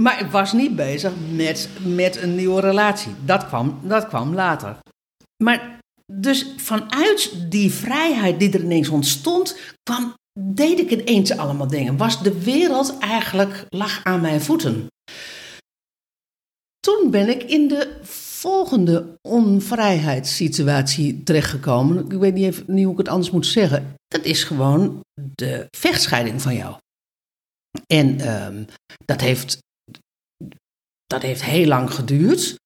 Maar 0.03 0.21
ik 0.21 0.31
was 0.31 0.53
niet 0.53 0.77
bezig 0.77 1.13
met, 1.33 1.69
met 1.83 2.17
een 2.17 2.35
nieuwe 2.35 2.61
relatie. 2.61 3.13
Dat 3.25 3.47
kwam, 3.47 3.81
dat 3.83 4.09
kwam 4.09 4.35
later. 4.35 4.79
Maar 5.45 5.79
dus 6.13 6.53
vanuit 6.57 7.51
die 7.51 7.73
vrijheid 7.73 8.39
die 8.39 8.53
er 8.53 8.63
ineens 8.63 8.89
ontstond, 8.89 9.59
kwam, 9.83 10.15
deed 10.41 10.79
ik 10.79 10.91
ineens 10.91 11.37
allemaal 11.37 11.67
dingen. 11.67 11.97
Was 11.97 12.23
de 12.23 12.43
wereld 12.43 12.99
eigenlijk 12.99 13.67
lag 13.69 14.05
aan 14.05 14.21
mijn 14.21 14.41
voeten. 14.41 14.87
Toen 16.81 17.11
ben 17.11 17.29
ik 17.29 17.43
in 17.43 17.69
de 17.69 17.99
volgende 18.03 19.19
onvrijheidssituatie 19.29 21.23
terechtgekomen. 21.23 22.05
Ik 22.05 22.19
weet 22.19 22.35
niet, 22.35 22.45
even, 22.45 22.65
niet 22.67 22.85
hoe 22.85 22.93
ik 22.93 22.99
het 22.99 23.09
anders 23.09 23.31
moet 23.31 23.47
zeggen. 23.47 23.95
Dat 24.09 24.25
is 24.25 24.45
gewoon 24.45 25.01
de 25.35 25.67
vechtscheiding 25.77 26.43
van 26.43 26.55
jou. 26.55 26.77
En 27.87 28.35
um, 28.47 28.67
dat, 29.05 29.21
heeft, 29.21 29.59
dat 31.07 31.23
heeft 31.23 31.45
heel 31.45 31.67
lang 31.67 31.95
geduurd. 31.95 32.63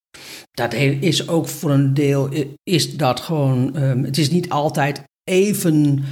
Dat 0.50 0.72
is 0.72 1.28
ook 1.28 1.48
voor 1.48 1.70
een 1.70 1.94
deel, 1.94 2.30
is 2.62 2.96
dat 2.96 3.20
gewoon, 3.20 3.82
um, 3.82 4.04
het 4.04 4.18
is 4.18 4.30
niet 4.30 4.48
altijd 4.48 5.02
even 5.24 6.04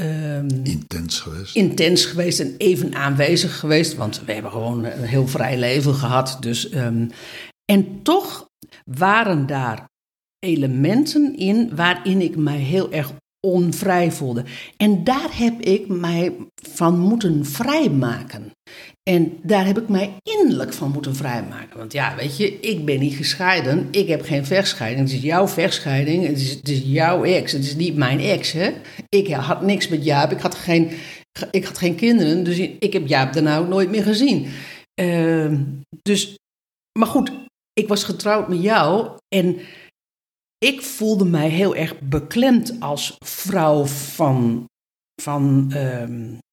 um, 0.00 0.48
intens 0.62 1.20
geweest. 1.20 1.56
Intens 1.56 2.04
geweest 2.04 2.40
en 2.40 2.54
even 2.58 2.94
aanwezig 2.94 3.58
geweest, 3.58 3.94
want 3.94 4.22
we 4.24 4.32
hebben 4.32 4.50
gewoon 4.50 4.84
een 4.84 5.02
heel 5.02 5.28
vrij 5.28 5.58
leven 5.58 5.94
gehad. 5.94 6.36
Dus, 6.40 6.74
um, 6.74 7.10
en 7.64 8.02
toch 8.02 8.48
waren 8.84 9.46
daar 9.46 9.88
elementen 10.38 11.36
in 11.36 11.76
waarin 11.76 12.20
ik 12.20 12.36
mij 12.36 12.58
heel 12.58 12.92
erg 12.92 13.12
onvrij 13.40 14.12
voelde. 14.12 14.44
En 14.76 15.04
daar 15.04 15.30
heb 15.32 15.60
ik 15.60 15.88
mij 15.88 16.32
van 16.54 16.98
moeten 16.98 17.46
vrijmaken. 17.46 18.52
En 19.02 19.38
daar 19.42 19.66
heb 19.66 19.78
ik 19.78 19.88
mij 19.88 20.16
innerlijk 20.22 20.72
van 20.72 20.90
moeten 20.90 21.16
vrijmaken. 21.16 21.78
Want 21.78 21.92
ja, 21.92 22.14
weet 22.16 22.36
je, 22.36 22.60
ik 22.60 22.84
ben 22.84 22.98
niet 22.98 23.14
gescheiden. 23.14 23.88
Ik 23.90 24.08
heb 24.08 24.22
geen 24.22 24.46
vechtscheiding. 24.46 25.08
Het 25.08 25.16
is 25.16 25.22
jouw 25.22 25.48
vechtscheiding. 25.48 26.26
Het 26.26 26.68
is, 26.68 26.82
jouw 26.84 27.24
ex. 27.24 27.52
Het 27.52 27.64
is 27.64 27.76
niet 27.76 27.96
mijn 27.96 28.20
ex, 28.20 28.52
hè. 28.52 28.72
Ik 29.08 29.32
had 29.32 29.62
niks 29.62 29.88
met 29.88 30.04
Jaap. 30.04 30.30
Ik 30.30 30.40
had 30.40 30.54
geen, 30.54 30.90
ik 31.50 31.64
had 31.64 31.78
geen 31.78 31.94
kinderen. 31.94 32.44
Dus 32.44 32.58
ik 32.58 32.92
heb 32.92 33.06
Jaap 33.06 33.32
daarna 33.32 33.58
ook 33.58 33.68
nooit 33.68 33.90
meer 33.90 34.02
gezien. 34.02 34.46
Uh, 35.00 35.52
dus, 36.02 36.38
maar 36.98 37.08
goed, 37.08 37.32
ik 37.72 37.88
was 37.88 38.04
getrouwd 38.04 38.48
met 38.48 38.62
jou. 38.62 39.10
En 39.28 39.56
ik 40.64 40.82
voelde 40.82 41.24
mij 41.24 41.48
heel 41.48 41.74
erg 41.74 42.00
beklemd 42.00 42.80
als 42.80 43.16
vrouw 43.24 43.84
van, 43.84 44.64
van, 45.22 45.70
uh, 45.72 46.08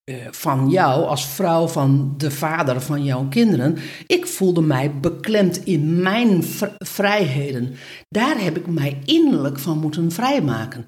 uh, 0.09 0.27
van 0.31 0.69
jou, 0.69 1.05
als 1.05 1.27
vrouw 1.27 1.67
van 1.67 2.13
de 2.17 2.31
vader 2.31 2.81
van 2.81 3.03
jouw 3.03 3.27
kinderen. 3.27 3.77
Ik 4.05 4.25
voelde 4.25 4.61
mij 4.61 4.99
beklemd 4.99 5.65
in 5.65 6.01
mijn 6.01 6.43
vrijheden. 6.77 7.75
Daar 8.09 8.41
heb 8.41 8.57
ik 8.57 8.67
mij 8.67 9.01
innerlijk 9.05 9.59
van 9.59 9.77
moeten 9.77 10.11
vrijmaken. 10.11 10.85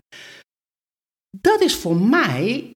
Dat 1.37 1.61
is 1.61 1.75
voor 1.75 1.95
mij 1.95 2.73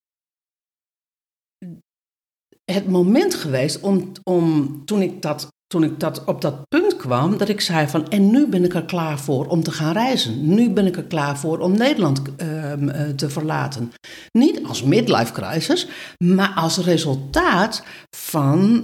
het 2.71 2.87
moment 2.87 3.35
geweest 3.35 3.79
om, 3.79 4.11
om 4.23 4.81
toen 4.85 5.01
ik 5.01 5.21
dat 5.21 5.47
toen 5.73 5.83
ik 5.83 5.99
dat 5.99 6.23
op 6.25 6.41
dat 6.41 6.67
punt 6.67 6.95
kwam, 6.95 7.37
dat 7.37 7.49
ik 7.49 7.61
zei 7.61 7.87
van, 7.87 8.09
en 8.09 8.31
nu 8.31 8.47
ben 8.47 8.63
ik 8.63 8.73
er 8.73 8.85
klaar 8.85 9.19
voor 9.19 9.47
om 9.47 9.63
te 9.63 9.71
gaan 9.71 9.93
reizen. 9.93 10.55
Nu 10.55 10.69
ben 10.69 10.85
ik 10.85 10.97
er 10.97 11.03
klaar 11.03 11.37
voor 11.37 11.59
om 11.59 11.77
Nederland 11.77 12.21
uh, 12.21 12.73
te 13.15 13.29
verlaten. 13.29 13.91
Niet 14.31 14.63
als 14.63 14.83
midlife 14.83 15.31
crisis, 15.31 15.87
maar 16.23 16.51
als 16.55 16.77
resultaat 16.77 17.83
van 18.15 18.83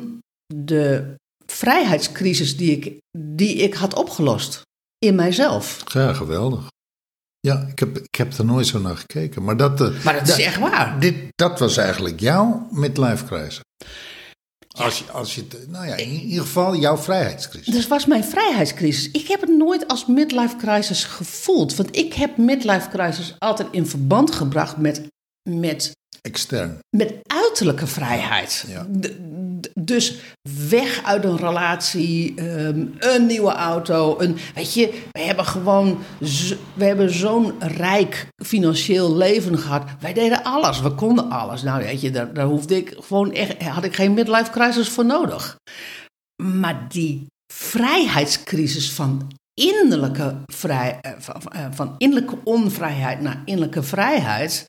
de 0.54 1.16
vrijheidscrisis 1.46 2.58
die 2.58 2.72
ik, 2.72 2.98
die 3.18 3.56
ik 3.56 3.74
had 3.74 3.94
opgelost 3.94 4.62
in 4.98 5.16
mijzelf. 5.16 5.84
Ja, 5.86 6.14
geweldig. 6.14 6.68
Ja, 7.40 7.68
ik 7.72 7.80
heb, 7.80 7.98
ik 7.98 8.16
heb 8.16 8.34
er 8.34 8.46
nooit 8.46 8.68
zo 8.68 8.80
naar 8.80 8.98
gekeken. 8.98 9.44
Maar 9.44 9.58
dat, 9.58 9.82
uh, 9.82 10.04
maar 10.04 10.14
dat 10.14 10.28
is 10.28 10.40
echt 10.40 10.60
waar. 10.60 11.00
Dit, 11.00 11.16
dat 11.36 11.60
was 11.60 11.78
eigenlijk 11.78 12.20
jouw 12.20 12.68
midlife 12.72 13.26
crisis. 13.26 13.62
Ja. 14.80 14.86
Als, 14.86 15.00
je, 15.00 15.12
als 15.12 15.36
je, 15.36 15.48
nou 15.68 15.88
ja, 15.88 15.96
in 15.96 16.10
ieder 16.10 16.42
geval 16.42 16.76
jouw 16.76 16.98
vrijheidscrisis. 16.98 17.74
Dus 17.74 17.88
was 17.88 18.06
mijn 18.06 18.24
vrijheidscrisis. 18.24 19.12
Ik 19.12 19.28
heb 19.28 19.42
het 19.42 19.50
nooit 19.50 19.88
als 19.88 20.06
midlife 20.06 20.56
crisis 20.56 21.04
gevoeld. 21.04 21.76
Want 21.76 21.96
ik 21.96 22.14
heb 22.14 22.38
midlife 22.38 22.90
crisis 22.90 23.36
altijd 23.40 23.68
in 23.72 23.86
verband 23.86 24.32
gebracht 24.32 24.78
met. 24.78 25.08
met 25.50 25.98
Extern. 26.22 26.80
Met 26.98 27.14
uiterlijke 27.24 27.88
vrijheid. 27.88 28.66
Ja. 28.68 28.88
Dus 29.74 30.20
weg 30.70 31.04
uit 31.04 31.24
een 31.24 31.38
relatie, 31.38 32.42
um, 32.42 32.96
een 33.00 33.26
nieuwe 33.26 33.52
auto. 33.52 34.20
Een, 34.20 34.38
weet 34.56 34.74
je, 34.74 35.04
we 35.12 35.20
hebben 35.20 35.46
gewoon. 35.46 36.00
We 36.74 36.86
hebben 36.86 37.14
zo'n 37.14 37.54
rijk 37.60 38.28
financieel 38.44 39.16
leven 39.16 39.58
gehad. 39.58 39.84
Wij 40.00 40.14
deden 40.14 40.44
alles, 40.44 40.82
we 40.82 40.92
konden 40.92 41.30
alles. 41.30 41.64
Nou, 41.64 41.84
weet 41.84 42.02
je, 42.02 42.12
daar, 42.12 42.34
daar 42.34 42.46
hoefde 42.46 42.76
ik 42.76 42.96
gewoon 43.00 43.34
echt. 43.34 43.62
had 43.64 43.84
ik 43.84 43.96
geen 43.96 44.14
midlife 44.14 44.52
crisis 44.52 44.90
voor 44.90 45.06
nodig. 45.06 45.58
Maar 46.44 46.86
die 46.90 47.26
vrijheidscrisis 47.54 48.92
van 48.92 49.32
innerlijke, 49.54 50.38
vrij, 50.46 51.00
van, 51.18 51.42
van 51.74 51.96
innerlijke 51.98 52.38
onvrijheid 52.44 53.22
naar 53.22 53.42
innerlijke 53.46 53.84
vrijheid. 53.84 54.66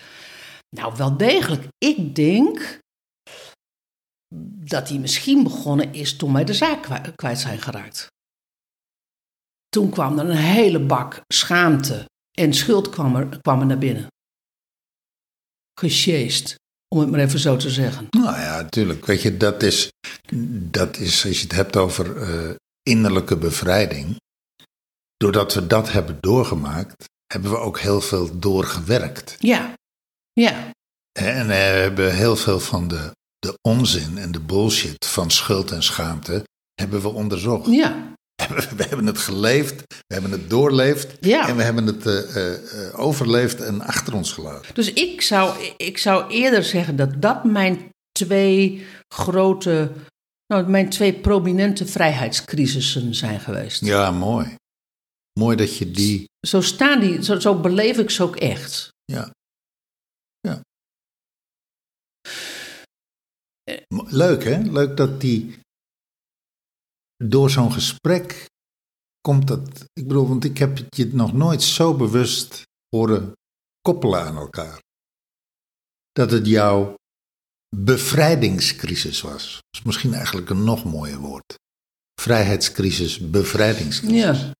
Nou, 0.77 0.97
wel 0.97 1.17
degelijk. 1.17 1.69
Ik 1.79 2.15
denk 2.15 2.79
dat 4.65 4.87
die 4.87 4.99
misschien 4.99 5.43
begonnen 5.43 5.93
is 5.93 6.17
toen 6.17 6.33
wij 6.33 6.45
de 6.45 6.55
zaak 6.55 7.13
kwijt 7.17 7.39
zijn 7.39 7.61
geraakt. 7.61 8.07
Toen 9.69 9.91
kwam 9.91 10.19
er 10.19 10.31
een 10.31 10.37
hele 10.37 10.81
bak 10.81 11.21
schaamte 11.35 12.05
en 12.39 12.55
schuld 12.55 12.89
kwam 12.89 13.17
er, 13.17 13.41
kwam 13.41 13.61
er 13.61 13.67
naar 13.67 13.79
binnen. 13.79 14.07
Gesjeest. 15.81 16.59
Om 16.89 17.01
het 17.01 17.11
maar 17.11 17.21
even 17.21 17.39
zo 17.39 17.57
te 17.57 17.71
zeggen. 17.71 18.07
Nou 18.11 18.41
ja, 18.41 18.63
natuurlijk. 18.63 19.07
Weet 19.07 19.23
je, 19.23 19.37
dat 19.37 19.63
is, 19.63 19.91
dat 20.71 20.97
is 20.97 21.27
als 21.27 21.37
je 21.37 21.43
het 21.43 21.53
hebt 21.55 21.77
over 21.77 22.23
eh, 22.23 22.55
innerlijke 22.83 23.37
bevrijding. 23.37 24.17
Doordat 25.17 25.55
we 25.55 25.67
dat 25.67 25.93
hebben 25.93 26.19
doorgemaakt, 26.21 27.05
hebben 27.27 27.51
we 27.51 27.57
ook 27.57 27.79
heel 27.79 28.01
veel 28.01 28.39
doorgewerkt. 28.39 29.37
Ja, 29.39 29.75
ja, 30.41 30.71
En 31.13 31.47
we 31.47 31.53
hebben 31.55 32.15
heel 32.15 32.37
veel 32.37 32.61
van 32.61 32.89
de, 32.89 33.11
de 33.39 33.59
onzin 33.69 34.19
en 34.19 34.33
de 34.33 34.41
bullshit 34.41 35.07
van 35.07 35.31
schuld 35.31 35.71
en 35.71 35.83
schaamte 35.83 36.45
hebben 36.75 37.03
we 37.03 37.09
onderzocht. 37.09 37.67
ja. 37.71 38.09
We 38.77 38.85
hebben 38.89 39.07
het 39.07 39.19
geleefd, 39.19 39.81
we 40.07 40.15
hebben 40.15 40.31
het 40.31 40.51
doorleefd 40.51 41.17
Ja. 41.21 41.49
en 41.49 41.57
we 41.57 41.63
hebben 41.63 41.87
het 41.87 42.07
eh, 42.07 42.55
eh, 42.55 42.99
overleefd 43.01 43.61
en 43.61 43.81
achter 43.81 44.15
ons 44.15 44.33
gelaten. 44.33 44.75
Dus 44.75 44.93
ik 44.93 45.21
zou, 45.21 45.73
ik 45.77 45.99
zou 45.99 46.31
eerder 46.31 46.65
zeggen 46.65 46.97
dat 46.97 47.23
dat 47.23 47.45
mijn 47.45 47.89
twee 48.13 48.87
grote, 49.15 49.93
nou, 50.47 50.67
mijn 50.69 50.89
twee 50.89 51.13
prominente 51.13 51.87
vrijheidscrisissen 51.87 53.15
zijn 53.15 53.41
geweest. 53.41 53.85
Ja, 53.85 54.11
mooi. 54.11 54.55
Mooi 55.41 55.57
dat 55.57 55.77
je 55.77 55.91
die. 55.91 56.25
Zo 56.47 56.61
staan 56.61 57.01
die, 57.01 57.25
zo, 57.25 57.39
zo 57.41 57.55
beleef 57.61 57.99
ik 57.99 58.11
ze 58.11 58.23
ook 58.23 58.37
echt. 58.37 58.89
Ja. 59.05 59.31
Leuk 64.07 64.45
hè? 64.45 64.59
Leuk 64.59 64.97
dat 64.97 65.21
die. 65.21 65.59
Door 67.17 67.51
zo'n 67.51 67.73
gesprek 67.73 68.47
komt 69.21 69.47
dat. 69.47 69.85
Ik 69.93 70.07
bedoel, 70.09 70.29
want 70.29 70.45
ik 70.45 70.59
heb 70.59 70.77
het 70.77 70.97
je 70.97 71.07
nog 71.07 71.33
nooit 71.33 71.63
zo 71.63 71.97
bewust 71.97 72.63
horen 72.89 73.33
koppelen 73.81 74.21
aan 74.21 74.37
elkaar. 74.37 74.81
Dat 76.13 76.31
het 76.31 76.47
jouw 76.47 76.95
bevrijdingscrisis 77.77 79.21
was. 79.21 79.53
Dat 79.53 79.81
is 79.81 79.83
misschien 79.83 80.15
eigenlijk 80.15 80.51
een 80.51 80.65
nog 80.65 80.85
mooier 80.85 81.19
woord. 81.19 81.59
Vrijheidscrisis, 82.21 83.31
bevrijdingscrisis. 83.31 84.41
Ja. 84.41 84.53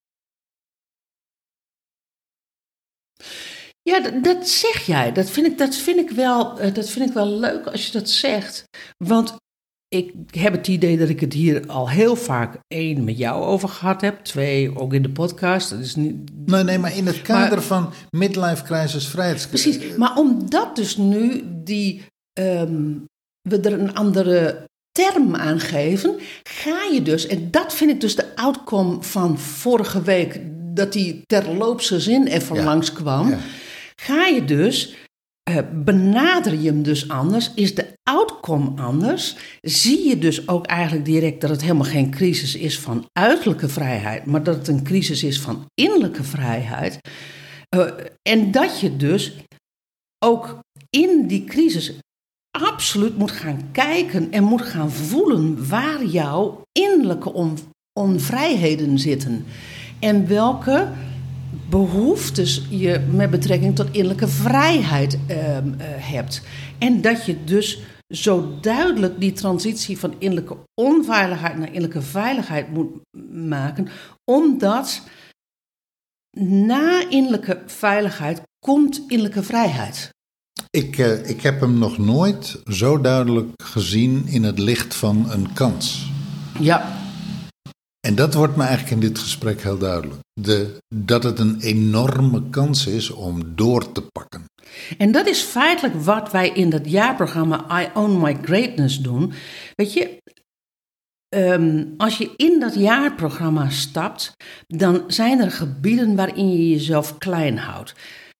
Ja, 3.83 3.99
dat, 3.99 4.23
dat 4.23 4.47
zeg 4.49 4.85
jij. 4.85 5.11
Dat 5.11 5.29
vind 5.29 5.47
ik, 5.47 5.57
dat, 5.57 5.75
vind 5.75 5.99
ik 5.99 6.09
wel, 6.09 6.59
eh, 6.59 6.73
dat 6.73 6.89
vind 6.89 7.07
ik 7.09 7.13
wel 7.13 7.27
leuk 7.39 7.65
als 7.67 7.85
je 7.85 7.91
dat 7.91 8.09
zegt. 8.09 8.63
Want 8.97 9.35
ik 9.87 10.11
heb 10.31 10.53
het 10.53 10.67
idee 10.67 10.97
dat 10.97 11.09
ik 11.09 11.19
het 11.19 11.33
hier 11.33 11.67
al 11.67 11.89
heel 11.89 12.15
vaak 12.15 12.57
één 12.67 13.03
met 13.03 13.17
jou 13.17 13.43
over 13.43 13.69
gehad 13.69 14.01
heb. 14.01 14.23
Twee 14.23 14.77
ook 14.79 14.93
in 14.93 15.01
de 15.01 15.09
podcast. 15.09 15.69
Dat 15.69 15.79
is 15.79 15.95
niet, 15.95 16.15
Nee, 16.45 16.63
nee, 16.63 16.77
maar 16.79 16.95
in 16.97 17.07
het 17.07 17.21
kader 17.21 17.57
Maar- 17.57 17.61
van 17.65 17.89
midlife 18.09 18.63
crisis, 18.63 19.07
vrijheidscrisis. 19.07 19.77
Precies, 19.77 19.97
maar 19.97 20.15
omdat 20.17 20.75
dus 20.75 20.97
nu 20.97 21.43
die, 21.63 22.01
ehm, 22.33 22.93
we 23.49 23.59
er 23.59 23.73
een 23.73 23.93
andere 23.95 24.63
term 24.91 25.35
aan 25.35 25.59
geven, 25.59 26.15
ga 26.43 26.83
je 26.93 27.01
dus, 27.01 27.27
en 27.27 27.51
dat 27.51 27.73
vind 27.73 27.91
ik 27.91 28.01
dus 28.01 28.15
de 28.15 28.35
outcome 28.35 28.97
van 29.03 29.39
vorige 29.39 30.01
week, 30.01 30.39
dat 30.73 30.93
die 30.93 31.21
terloopse 31.25 31.99
zin 31.99 32.27
even 32.27 32.55
Ja. 32.55 32.63
langskwam, 32.63 33.29
Ja. 33.29 33.37
Ga 34.01 34.25
je 34.25 34.45
dus, 34.45 34.95
eh, 35.43 35.57
benader 35.73 36.53
je 36.53 36.67
hem 36.69 36.83
dus 36.83 37.09
anders, 37.09 37.51
is 37.53 37.75
de 37.75 37.93
outcome 38.03 38.81
anders, 38.81 39.35
zie 39.61 40.07
je 40.07 40.17
dus 40.17 40.47
ook 40.47 40.65
eigenlijk 40.65 41.05
direct 41.05 41.41
dat 41.41 41.49
het 41.49 41.61
helemaal 41.61 41.83
geen 41.83 42.11
crisis 42.11 42.55
is 42.55 42.79
van 42.79 43.05
uiterlijke 43.13 43.69
vrijheid, 43.69 44.25
maar 44.25 44.43
dat 44.43 44.55
het 44.55 44.67
een 44.67 44.83
crisis 44.83 45.23
is 45.23 45.39
van 45.39 45.65
innerlijke 45.73 46.23
vrijheid. 46.23 46.99
Eh, 47.69 47.87
en 48.21 48.51
dat 48.51 48.79
je 48.79 48.97
dus 48.97 49.35
ook 50.25 50.59
in 50.89 51.27
die 51.27 51.43
crisis 51.43 51.93
absoluut 52.51 53.17
moet 53.17 53.31
gaan 53.31 53.69
kijken 53.71 54.31
en 54.31 54.43
moet 54.43 54.61
gaan 54.61 54.91
voelen 54.91 55.69
waar 55.69 56.05
jouw 56.05 56.61
innerlijke 56.71 57.33
on- 57.33 57.57
onvrijheden 57.99 58.99
zitten. 58.99 59.45
En 59.99 60.27
welke 60.27 60.91
behoeftes 61.71 62.61
je 62.69 62.99
met 63.11 63.29
betrekking 63.29 63.75
tot 63.75 63.87
innerlijke 63.91 64.27
vrijheid 64.27 65.17
ehm, 65.27 65.73
eh, 65.77 65.87
hebt. 65.87 66.41
En 66.77 67.01
dat 67.01 67.25
je 67.25 67.43
dus 67.43 67.79
zo 68.09 68.57
duidelijk 68.61 69.19
die 69.19 69.31
transitie 69.31 69.99
van 69.99 70.13
innerlijke 70.17 70.57
onveiligheid 70.81 71.57
naar 71.57 71.67
innerlijke 71.67 72.01
veiligheid 72.01 72.69
moet 72.69 72.91
maken, 73.31 73.87
omdat 74.31 75.01
na 76.39 77.09
innerlijke 77.09 77.61
veiligheid 77.65 78.41
komt 78.65 79.01
innerlijke 79.07 79.43
vrijheid. 79.43 80.09
Ik, 80.69 80.97
eh, 80.97 81.29
ik 81.29 81.41
heb 81.41 81.59
hem 81.59 81.77
nog 81.77 81.97
nooit 81.97 82.61
zo 82.65 83.01
duidelijk 83.01 83.49
gezien 83.63 84.27
in 84.27 84.43
het 84.43 84.59
licht 84.59 84.95
van 84.95 85.31
een 85.31 85.53
kans. 85.53 86.11
Ja, 86.59 87.00
En 88.11 88.17
dat 88.17 88.33
wordt 88.33 88.55
me 88.55 88.63
eigenlijk 88.63 88.91
in 88.91 89.07
dit 89.07 89.19
gesprek 89.19 89.61
heel 89.61 89.77
duidelijk. 89.77 90.19
De, 90.41 90.77
dat 90.95 91.23
het 91.23 91.39
een 91.39 91.59
enorme 91.59 92.49
kans 92.49 92.87
is 92.87 93.09
om 93.09 93.55
door 93.55 93.91
te 93.91 94.01
pakken. 94.01 94.45
En 94.97 95.11
dat 95.11 95.27
is 95.27 95.41
feitelijk 95.41 95.95
wat 95.95 96.31
wij 96.31 96.49
in 96.49 96.69
dat 96.69 96.89
jaarprogramma 96.89 97.81
I 97.81 97.89
Own 97.93 98.21
My 98.21 98.37
Greatness 98.41 98.99
doen. 98.99 99.33
Weet 99.75 99.93
je, 99.93 100.17
ehm, 101.29 101.85
als 101.97 102.17
je 102.17 102.33
in 102.37 102.59
dat 102.59 102.75
jaarprogramma 102.75 103.69
stapt, 103.69 104.33
dan 104.67 105.03
zijn 105.07 105.39
er 105.39 105.51
gebieden 105.51 106.15
waarin 106.15 106.51
je 106.51 106.69
jezelf 106.69 107.17
klein 107.17 107.57
houdt. 107.57 107.93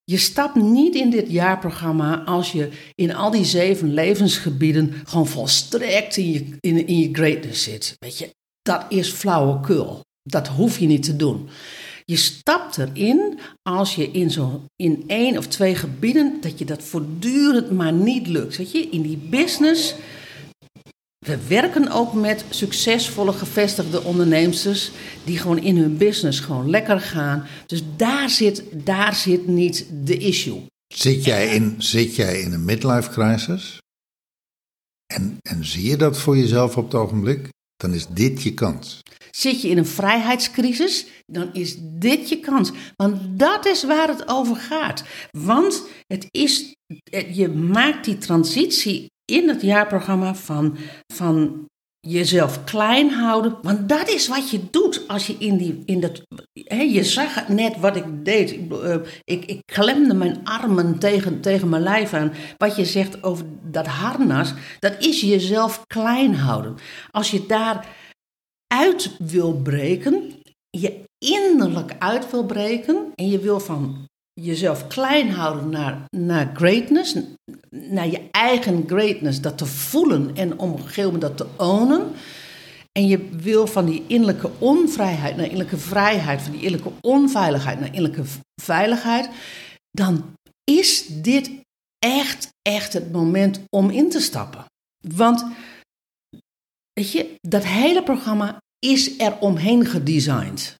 Je 0.03 0.17
stapt 0.17 0.55
niet 0.55 0.95
in 0.95 1.09
dit 1.09 1.30
jaarprogramma 1.30 2.24
als 2.24 2.51
je 2.51 2.69
in 2.95 3.15
al 3.15 3.32
die 3.32 3.45
zeven 3.45 3.93
levensgebieden 3.93 4.93
gewoon 5.03 5.28
volstrekt 5.28 6.17
in 6.17 6.32
je, 6.32 6.57
in, 6.59 6.88
in 6.88 6.97
je 6.97 7.09
greatness 7.11 7.63
zit. 7.63 7.95
Weet 7.99 8.17
je, 8.17 8.30
dat 8.62 8.86
is 8.89 9.09
flauwekul. 9.09 10.01
Dat 10.24 10.47
hoef 10.47 10.80
je 10.80 10.88
niet 10.88 11.03
te 11.03 11.16
doen. 11.16 11.49
Je 12.05 12.16
stapt 12.16 12.78
erin 12.78 13.39
als 13.62 13.95
je 13.95 14.12
in, 14.12 14.32
zo, 14.32 14.66
in 14.76 15.03
één 15.07 15.38
of 15.38 15.47
twee 15.47 15.76
gebieden, 15.76 16.38
dat 16.41 16.59
je 16.59 16.66
dat 16.66 16.84
voortdurend 16.84 17.72
maar 17.72 17.93
niet 17.93 18.28
lukt. 18.28 18.57
Weet 18.57 18.72
je, 18.72 18.89
in 18.89 19.01
die 19.01 19.18
business. 19.18 19.95
We 21.26 21.47
werken 21.47 21.91
ook 21.91 22.14
met 22.14 22.45
succesvolle 22.49 23.34
gevestigde 23.34 24.03
onderneemsters 24.03 24.91
die 25.24 25.38
gewoon 25.38 25.59
in 25.59 25.78
hun 25.78 25.97
business 25.97 26.39
gewoon 26.39 26.70
lekker 26.70 26.99
gaan. 26.99 27.45
Dus 27.66 27.84
daar 27.97 28.30
zit, 28.30 28.64
daar 28.74 29.16
zit 29.16 29.47
niet 29.47 29.86
de 30.03 30.18
issue. 30.18 30.66
Zit 30.93 31.26
jij 31.26 31.55
in, 31.55 31.76
zit 31.78 32.16
jij 32.16 32.39
in 32.41 32.53
een 32.53 32.66
midlife 32.66 33.09
crisis? 33.09 33.78
En, 35.14 35.38
en 35.41 35.66
zie 35.66 35.89
je 35.89 35.97
dat 35.97 36.18
voor 36.18 36.38
jezelf 36.38 36.78
op 36.78 36.84
het 36.84 36.93
ogenblik? 36.93 37.49
Dan 37.82 37.94
is 37.94 38.08
dit 38.08 38.44
je 38.44 38.54
kans. 38.54 39.00
Zit 39.32 39.62
je 39.62 39.68
in 39.68 39.78
een 39.78 39.86
vrijheidscrisis, 39.86 41.08
dan 41.26 41.54
is 41.54 41.78
dit 41.80 42.30
je 42.30 42.40
kans. 42.40 42.72
Want 42.96 43.40
dat 43.40 43.66
is 43.66 43.84
waar 43.84 44.08
het 44.08 44.28
over 44.28 44.56
gaat. 44.56 45.04
Want 45.32 45.88
het 46.08 46.28
is, 46.32 46.76
je 47.32 47.48
maakt 47.50 48.06
die 48.06 48.18
transitie 48.18 49.12
in 49.26 49.48
het 49.48 49.62
jaarprogramma 49.62 50.36
van, 50.36 50.78
van 51.14 51.66
jezelf 52.08 52.64
klein 52.64 53.10
houden. 53.10 53.58
Want 53.62 53.89
dat 53.89 54.10
is 54.10 54.28
wat 54.28 54.49
je 54.49 54.70
doet 54.70 55.08
als 55.08 55.28
je 55.28 55.36
in, 55.39 55.58
die, 55.58 55.82
in 55.86 55.99
dat... 55.99 56.22
Hè, 56.54 56.82
je 56.82 57.04
zag 57.04 57.47
net 57.47 57.78
wat 57.78 57.95
ik 57.95 58.26
deed. 58.26 58.52
Ik, 58.52 58.72
eh, 58.72 58.95
ik, 59.24 59.45
ik 59.45 59.62
klemde 59.66 60.14
mijn 60.14 60.41
armen 60.43 60.99
tegen, 60.99 61.41
tegen 61.41 61.70
mijn 61.70 61.84
lijf 61.84 62.14
aan. 62.14 62.34
Wat 62.58 62.76
je 62.76 62.86
zegt 62.86 63.24
over 63.24 63.45
dat 63.64 63.88
harnas, 63.88 64.54
dat 64.80 64.95
is 64.99 65.22
jezelf 65.22 65.82
klein 65.88 66.36
houden. 66.36 66.76
Als 67.12 67.32
je 67.32 67.45
daar 67.45 67.88
uit 68.68 69.16
wil 69.18 69.54
breken, 69.54 70.34
je 70.70 71.04
innerlijk 71.18 71.95
uit 71.99 72.32
wil 72.32 72.45
breken 72.45 73.12
en 73.16 73.30
je 73.30 73.39
wil 73.39 73.60
van 73.60 74.10
jezelf 74.42 74.88
klein 74.88 75.30
houden 75.32 75.70
naar, 75.70 76.06
naar 76.10 76.52
greatness, 76.54 77.16
naar 77.70 78.08
je 78.08 78.22
eigen 78.32 78.84
greatness, 78.88 79.42
dat 79.42 79.58
te 79.58 79.66
voelen 79.66 80.36
en 80.36 80.60
op 80.60 80.74
een 80.74 80.84
gegeven 80.84 81.12
moment 81.12 81.22
dat 81.22 81.38
te 81.38 81.64
ownen. 81.64 82.12
En 82.92 83.08
je 83.08 83.30
wil 83.30 83.68
van 83.68 83.86
die 83.86 84.04
innerlijke 84.08 84.50
onvrijheid 84.58 85.36
naar 85.36 85.46
innerlijke 85.46 85.78
vrijheid, 85.78 86.42
van 86.42 86.52
die 86.52 86.62
innerlijke 86.62 86.94
onveiligheid 87.02 87.80
naar 87.80 87.94
innerlijke 87.94 88.24
veiligheid, 88.62 89.30
dan 89.92 90.24
is 90.64 91.06
dit 91.08 91.52
echt, 92.00 92.48
echt 92.62 92.94
het 92.94 93.12
moment 93.12 93.62
om 93.70 93.89
in 93.89 94.10
te 94.10 94.20
stappen. 94.20 94.66
Want 95.08 95.46
Weet 96.94 97.12
je, 97.12 97.38
dat 97.42 97.64
hele 97.64 98.04
programma 98.04 98.58
is 98.80 99.20
er 99.20 99.38
omheen 99.39 99.86
gedesigned. 99.86 100.76